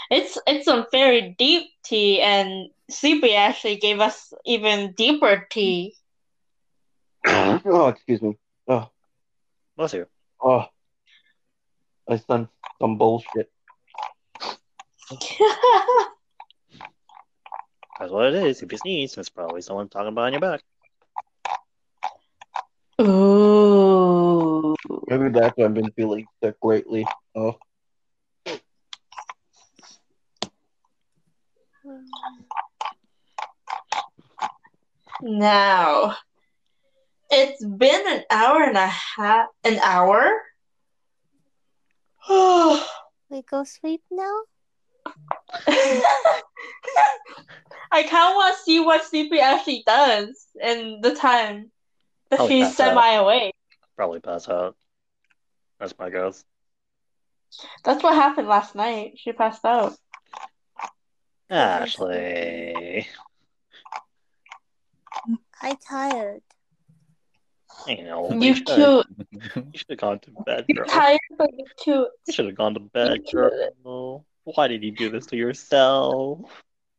[0.09, 5.95] it's it's some very deep tea and Sleepy actually gave us even deeper tea.
[7.27, 8.37] oh, excuse me.
[8.67, 8.89] Oh,
[9.75, 10.07] Bless you.
[10.41, 10.65] oh.
[12.09, 12.49] I done
[12.81, 13.49] some bullshit.
[17.99, 18.61] That's what it is.
[18.61, 20.61] If you sneeze, it's probably someone talking behind your back.
[23.01, 24.75] Ooh.
[25.07, 27.05] Maybe that's why I've been feeling sick lately.
[27.35, 27.57] Oh,
[35.21, 36.17] Now,
[37.30, 39.47] it's been an hour and a half.
[39.63, 40.30] An hour?
[43.30, 44.41] We go sleep now?
[48.13, 51.71] Kind of want to see what Sleepy actually does in the time
[52.30, 53.55] that Oh, she's semi awake.
[53.95, 54.75] Probably pass out.
[55.80, 56.43] That's my guess.
[57.84, 59.13] That's what happened last night.
[59.17, 59.93] She passed out.
[61.49, 63.07] Ashley.
[65.61, 66.41] I'm tired.
[67.88, 69.05] You know, You you should,
[69.55, 72.07] you should have gone to bed, You're tired, but you're cute.
[72.27, 74.25] You should have gone to bed, girl.
[74.45, 76.39] Why did you do this to yourself?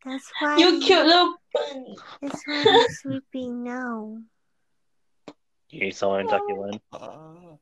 [0.05, 0.57] That's why.
[0.59, 1.97] You cute little bunny.
[2.23, 4.19] That's why I'm sleeping now.
[5.71, 6.81] You need someone to tuck you in.
[6.93, 7.59] Oh,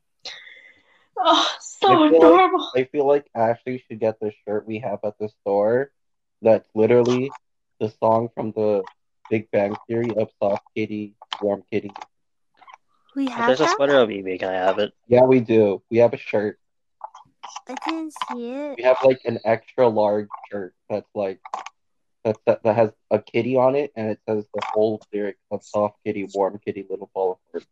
[1.17, 2.71] I so feel like- adorable.
[2.75, 5.91] I feel like Ashley should get the shirt we have at the store.
[6.41, 7.31] That's literally
[7.79, 8.83] the song from the
[9.29, 11.91] Big Bang Theory of Soft Kitty, Warm Kitty.
[13.15, 14.91] We If have there's a sweater of Evie, can I have it?
[15.07, 15.81] Yeah, we do.
[15.89, 16.59] We have a shirt.
[17.67, 18.77] I didn't see it.
[18.77, 21.39] We have like an extra large shirt that's like
[22.23, 25.63] that's, that that has a kitty on it, and it says the whole lyric of
[25.63, 27.65] Soft Kitty, Warm Kitty, Little Ball of Fur.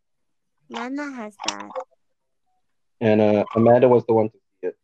[0.70, 1.70] Nana has that.
[3.00, 4.78] And uh, Amanda was the one to see it.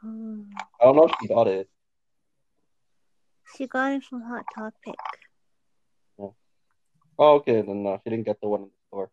[0.00, 0.42] Hmm.
[0.80, 1.68] I don't know if she got it.
[3.56, 4.94] She got it from Hot Topic.
[6.18, 6.28] Yeah.
[7.18, 9.10] Oh, okay, then no, she didn't get the one in the store.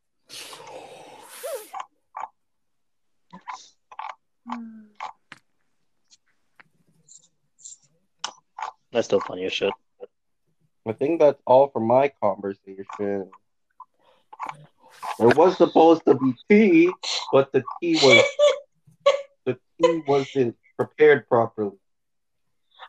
[8.91, 9.73] That's still funny as shit.
[10.87, 13.29] I think that's all for my conversation.
[15.19, 16.93] There was supposed to be tea,
[17.31, 18.23] but the tea was
[19.45, 21.77] the tea wasn't prepared properly.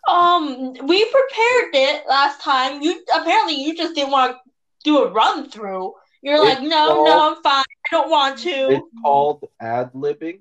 [0.08, 2.82] Um, we prepared it last time.
[2.82, 4.38] You apparently you just didn't want to
[4.84, 5.94] do a run through.
[6.22, 7.64] You're like, no, called- no, I'm fine.
[7.86, 8.70] I don't want to.
[8.70, 10.40] It's called ad libbing.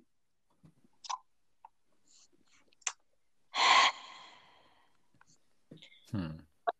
[6.15, 6.37] Hmm.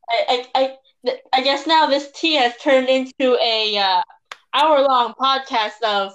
[0.10, 4.02] I, I, I, I guess now this tea has turned into a uh,
[4.54, 6.14] hour long podcast of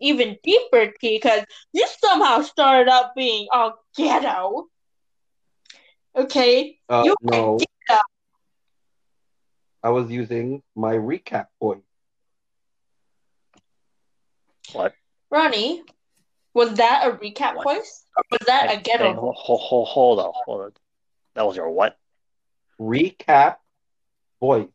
[0.00, 4.66] even deeper tea because you somehow started up being all ghetto.
[6.16, 7.58] Okay, Uh, You- no,
[7.88, 8.00] Yeah.
[9.82, 11.82] I was using my recap point.
[14.72, 14.94] What?
[15.30, 15.82] Ronnie,
[16.54, 17.64] was that a recap What?
[17.64, 18.06] voice?
[18.16, 19.14] Or was that a ghetto?
[19.14, 20.72] hold, hold, hold, hold on, hold on.
[21.34, 21.98] That was your what?
[22.80, 23.56] Recap
[24.40, 24.68] voice.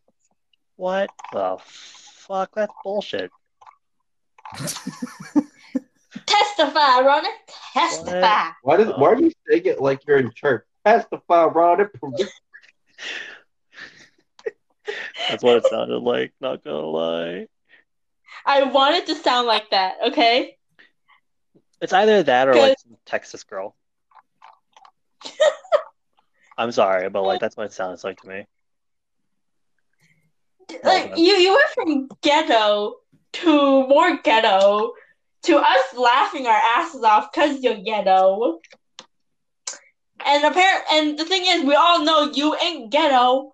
[0.76, 2.52] What the fuck?
[2.56, 3.32] That's bullshit.
[6.26, 7.30] Testify, Ronnie.
[7.74, 8.50] Testify.
[8.64, 10.64] Why does why are you saying it like you're in church?
[10.86, 11.90] Testify, Ron.
[15.30, 16.32] That's what it sounded like.
[16.40, 17.48] Not gonna lie.
[18.46, 20.58] I wanted to sound like that, okay?
[21.82, 23.76] It's either that or like some Texas girl.
[26.58, 28.46] I'm sorry, but like that's what it sounds like to me.
[30.84, 32.96] Like you, you went from ghetto
[33.34, 34.94] to more ghetto
[35.44, 38.60] to us laughing our asses off because you're ghetto.
[40.26, 43.54] And apparent, and the thing is, we all know you ain't ghetto.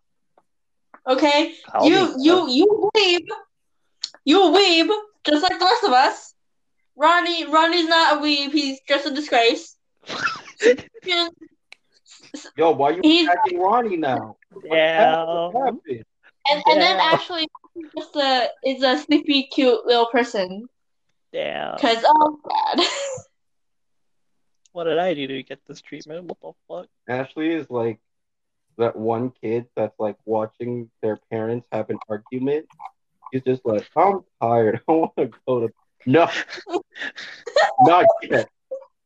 [1.05, 3.27] Okay, I'll you you you weeb,
[4.23, 4.89] you weeb,
[5.25, 6.33] just like the rest of us.
[6.95, 8.53] Ronnie, Ronnie's not a weeb.
[8.53, 9.75] He's just a disgrace.
[12.33, 14.37] Yeah, Yo, why you He's- attacking Ronnie now?
[14.63, 15.23] Yeah.
[15.23, 15.75] What
[16.49, 17.09] and, and then Yeah.
[17.13, 20.67] actually, he's just a is a sleepy, cute little person.
[21.31, 21.77] Damn.
[21.77, 22.85] Cause oh god.
[24.73, 26.25] What did I do to get this treatment?
[26.25, 26.87] What the fuck?
[27.07, 27.99] Ashley is like
[28.77, 32.65] that one kid that's like watching their parents have an argument.
[33.31, 34.81] He's just like, I'm tired.
[34.87, 35.73] I want to go to.
[36.05, 36.27] No,
[37.81, 38.49] not yet.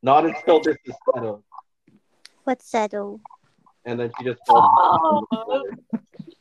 [0.02, 1.44] Not until this is settled.
[2.48, 3.20] What's settled?
[3.84, 4.40] And then she just.
[4.48, 5.26] Oh,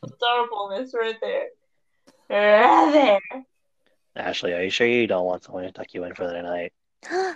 [0.05, 1.47] adorableness right there.
[2.29, 3.45] Right there.
[4.15, 6.71] Ashley, are you sure you don't want someone to tuck you in for the night?
[7.09, 7.35] I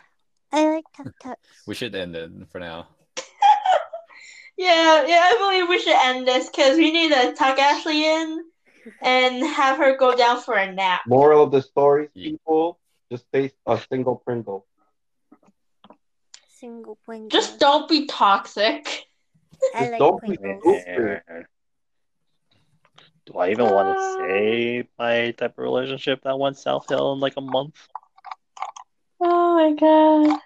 [0.53, 1.49] like tuk tuks.
[1.67, 2.87] we should end it for now.
[4.57, 8.45] Yeah, yeah, I believe we should end this because we need to tuck Ashley in
[9.01, 11.01] and have her go down for a nap.
[11.07, 12.79] Moral of the story, people,
[13.11, 14.65] just taste a single Pringle.
[16.61, 17.29] Single Pringle.
[17.29, 19.07] Just don't be toxic.
[19.73, 20.85] I like don't be Pringles.
[20.91, 21.47] stupid.
[23.25, 27.13] Do I even want Uh, to say my type of relationship that went south hill
[27.13, 27.87] in like a month?
[29.21, 30.39] Oh my god.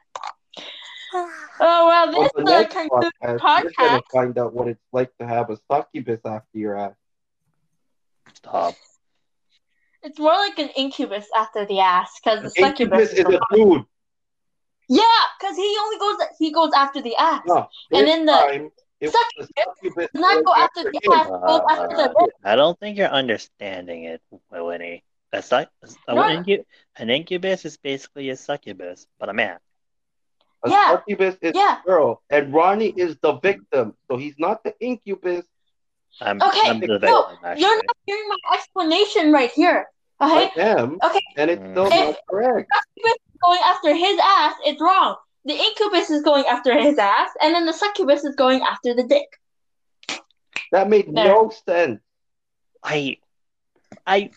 [1.14, 4.68] Oh well, On this the is a next conclusion podcast, you're gonna find out what
[4.68, 6.96] it's like to have a succubus after your ass.
[8.36, 8.80] Stop.
[10.04, 13.86] It's more like an incubus after the ass because the Incubus succubus is a dude.
[14.88, 15.04] Yeah,
[15.40, 17.42] because he only goes he goes after the ass.
[17.46, 21.00] No, And this then the time, it was the succubus succubus not go after the
[21.04, 21.12] him.
[21.14, 24.22] ass, goes after the I don't think you're understanding it,
[24.52, 25.04] Winnie.
[25.34, 25.70] A, suc-
[26.08, 26.22] a, No.
[26.24, 26.64] incu-
[26.96, 29.58] an incubus is basically a succubus, but a man.
[30.64, 30.92] A Yeah.
[30.92, 31.80] succubus is Yeah.
[31.82, 35.46] a girl, and Ronnie is the victim, so he's not the incubus.
[36.22, 37.62] I'm, Okay, I'm the no, victim, actually.
[37.62, 39.90] You're not hearing my explanation right here.
[40.22, 40.50] Okay?
[40.56, 41.20] I am, Okay.
[41.36, 42.06] and it's still Mm.
[42.16, 42.72] not correct.
[43.44, 45.16] Going after his ass, it's wrong.
[45.46, 49.04] The incubus is going after his ass, and then the succubus is going after the
[49.04, 49.28] dick.
[50.72, 51.26] That made There.
[51.26, 52.02] no sense.
[52.84, 53.18] I,
[54.08, 54.30] I,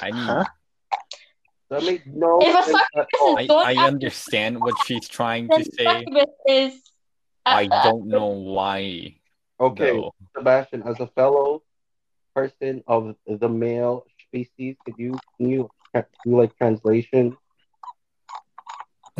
[0.00, 0.44] I mean, Huh?
[1.70, 3.38] That made no If a succubus all.
[3.38, 5.84] I, Going I after- understand what she's trying to say.
[5.84, 6.72] succubus is.
[7.46, 9.16] uh, I uh, don't know why.
[9.60, 10.14] Okay, though.
[10.36, 11.62] Sebastian, as a fellow
[12.34, 17.36] person of the male species, could you can you do like translation?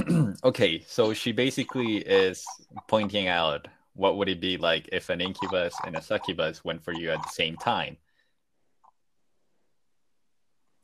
[0.45, 2.45] okay, so she basically is
[2.87, 6.93] pointing out what would it be like if an incubus and a succubus went for
[6.93, 7.97] you at the same time.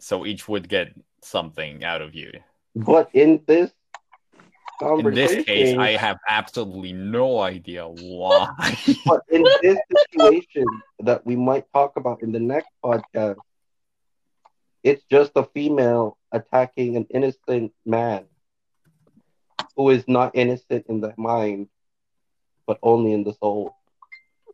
[0.01, 0.93] So each would get
[1.23, 2.33] something out of you.
[2.75, 3.71] But in this
[4.99, 8.51] In this case, I have absolutely no idea why.
[9.07, 10.67] but in this situation
[10.99, 13.37] that we might talk about in the next podcast,
[14.83, 18.27] it's just a female attacking an innocent man
[19.77, 21.69] who is not innocent in the mind,
[22.67, 23.77] but only in the soul.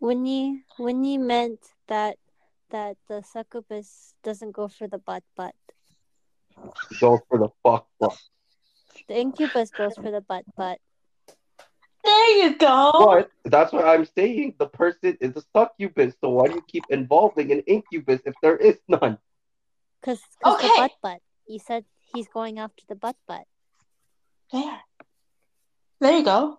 [0.00, 2.16] When you when you meant that
[2.70, 5.54] that the succubus doesn't go for the butt butt.
[7.00, 8.18] Go for the fuck fuck.
[9.08, 10.78] The incubus goes for the butt butt.
[12.04, 12.92] There you go.
[12.94, 14.54] But that's what I'm saying.
[14.58, 16.14] The person is a succubus.
[16.20, 19.18] So why do you keep involving an incubus if there is none?
[20.02, 20.76] Cause, 'cause the Okay.
[20.76, 21.20] butt butt.
[21.46, 23.46] You said he's going after the butt butt.
[24.52, 24.80] There.
[26.00, 26.58] There you go.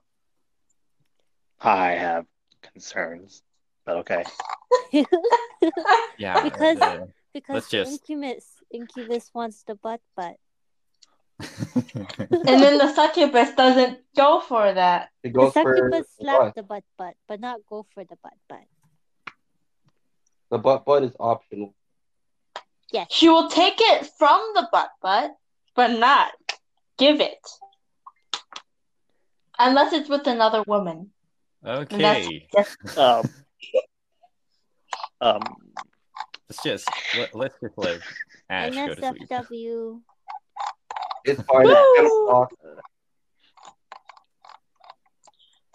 [1.59, 2.25] I have
[2.61, 3.41] concerns,
[3.85, 4.23] but okay.
[6.17, 10.35] yeah, Because- uh, because Let's just- incubus incubus wants the butt butt.
[12.31, 15.09] And then the succubus doesn't go for that.
[15.23, 16.55] It The goes for succubus the slap butt.
[16.55, 18.65] the butt butt, but not go for the butt butt.
[20.49, 21.73] The butt butt is optional.
[22.91, 23.07] Yes.
[23.09, 25.31] She will take it from the butt butt,
[25.75, 26.31] but not
[26.97, 27.39] give it.
[29.63, 31.11] Unless it's with another woman.
[31.63, 32.47] Okay,
[32.97, 33.23] Um,
[35.21, 35.41] um,
[36.49, 37.99] let's just let, let's just let
[38.49, 39.29] Ash go to sleep.
[39.29, 40.01] NSFW.
[41.25, 41.67] It's fine.
[41.67, 42.27] It's Woo!
[42.27, 42.53] gonna talk.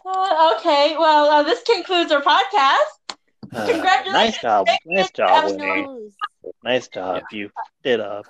[0.05, 3.15] Uh, okay, well, uh, this concludes our podcast.
[3.55, 4.13] uh, Congratulations.
[4.13, 6.11] nice job, nice job, Winnie.
[6.65, 7.23] Nice job.
[7.31, 7.51] You
[7.85, 8.23] did a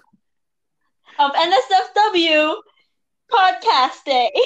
[1.18, 2.56] of NSFW
[3.32, 4.30] Podcast Day.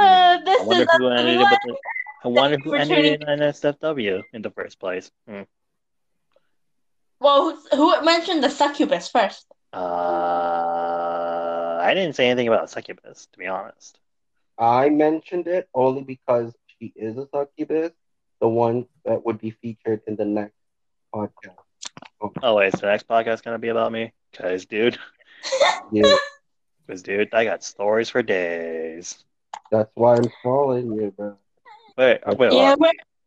[0.00, 1.76] uh, this I wonder is who ended it with the,
[2.24, 5.10] I wonder who ended tuning- in NSFW in the first place.
[5.28, 5.42] Hmm.
[7.20, 9.46] well, who, who mentioned the succubus first?
[9.72, 9.78] Uh,
[11.82, 13.98] I didn't say anything about succubus, to be honest.
[14.58, 17.92] I mentioned it only because she is a succubus,
[18.40, 20.54] the one that would be featured in the next
[21.14, 21.56] podcast.
[22.42, 24.12] Oh wait, so the next podcast gonna be about me?
[24.34, 24.98] Cause dude,
[26.88, 29.24] cause dude, I got stories for days.
[29.70, 31.36] That's why I'm calling you, bro.
[31.96, 32.74] Wait, wait, Yeah,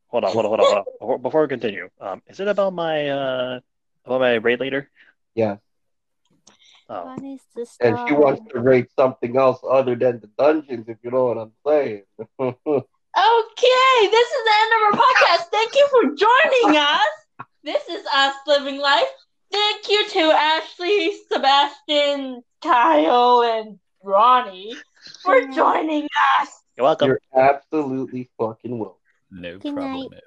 [0.09, 0.65] hold on, hold on, hold on, hold on.
[0.67, 0.85] hold on.
[0.99, 3.59] Before, before we continue, um, is it about my uh
[4.05, 4.89] about my raid leader?
[5.35, 5.57] Yeah,
[6.89, 7.41] Oh, What is
[7.79, 11.37] and she wants to rate something else other than the dungeons, if you know what
[11.37, 12.03] I'm saying.
[12.39, 12.83] okay,
[14.11, 15.43] this is the end of our podcast.
[15.51, 17.13] Thank you for joining us.
[17.63, 19.07] This is us living life.
[19.51, 24.83] Thank you to Ashley, Sebastian, Kyle, and Ronnie
[25.21, 25.55] for mm.
[25.55, 26.07] joining
[26.39, 26.63] us.
[26.77, 27.07] you're welcome.
[27.09, 28.97] You're absolutely fucking welcome.
[29.31, 30.11] No Good problem.
[30.11, 30.21] night.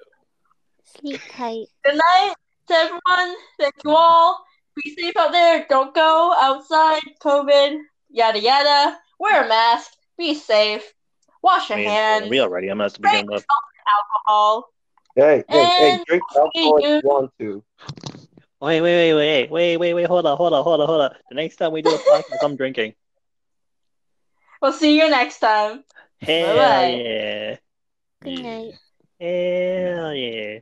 [0.99, 1.67] Sleep tight.
[1.83, 2.33] Good night
[2.67, 3.35] to everyone.
[3.59, 4.43] Thank you all.
[4.83, 5.65] Be safe out there.
[5.69, 7.01] Don't go outside.
[7.21, 7.79] COVID.
[8.09, 8.97] Yada yada.
[9.19, 9.91] Wear a mask.
[10.17, 10.93] Be safe.
[11.41, 12.29] Wash I your mean, hands.
[12.29, 12.69] we already.
[12.69, 13.45] I'm gonna begin with.
[14.27, 14.69] Alcohol.
[15.15, 17.63] Hey, hey, hey, drink alcohol if you- you want to.
[18.59, 20.07] Wait, wait, wait, wait, wait, wait, wait.
[20.07, 21.15] Hold on, hold on, hold on, hold on.
[21.29, 22.95] The next time we do a podcast, I'm drinking.
[24.61, 25.83] We'll see you next time.
[26.19, 26.89] Hell Bye-bye.
[26.89, 27.57] yeah!
[28.23, 28.73] Good night.
[29.19, 30.59] Hell yeah!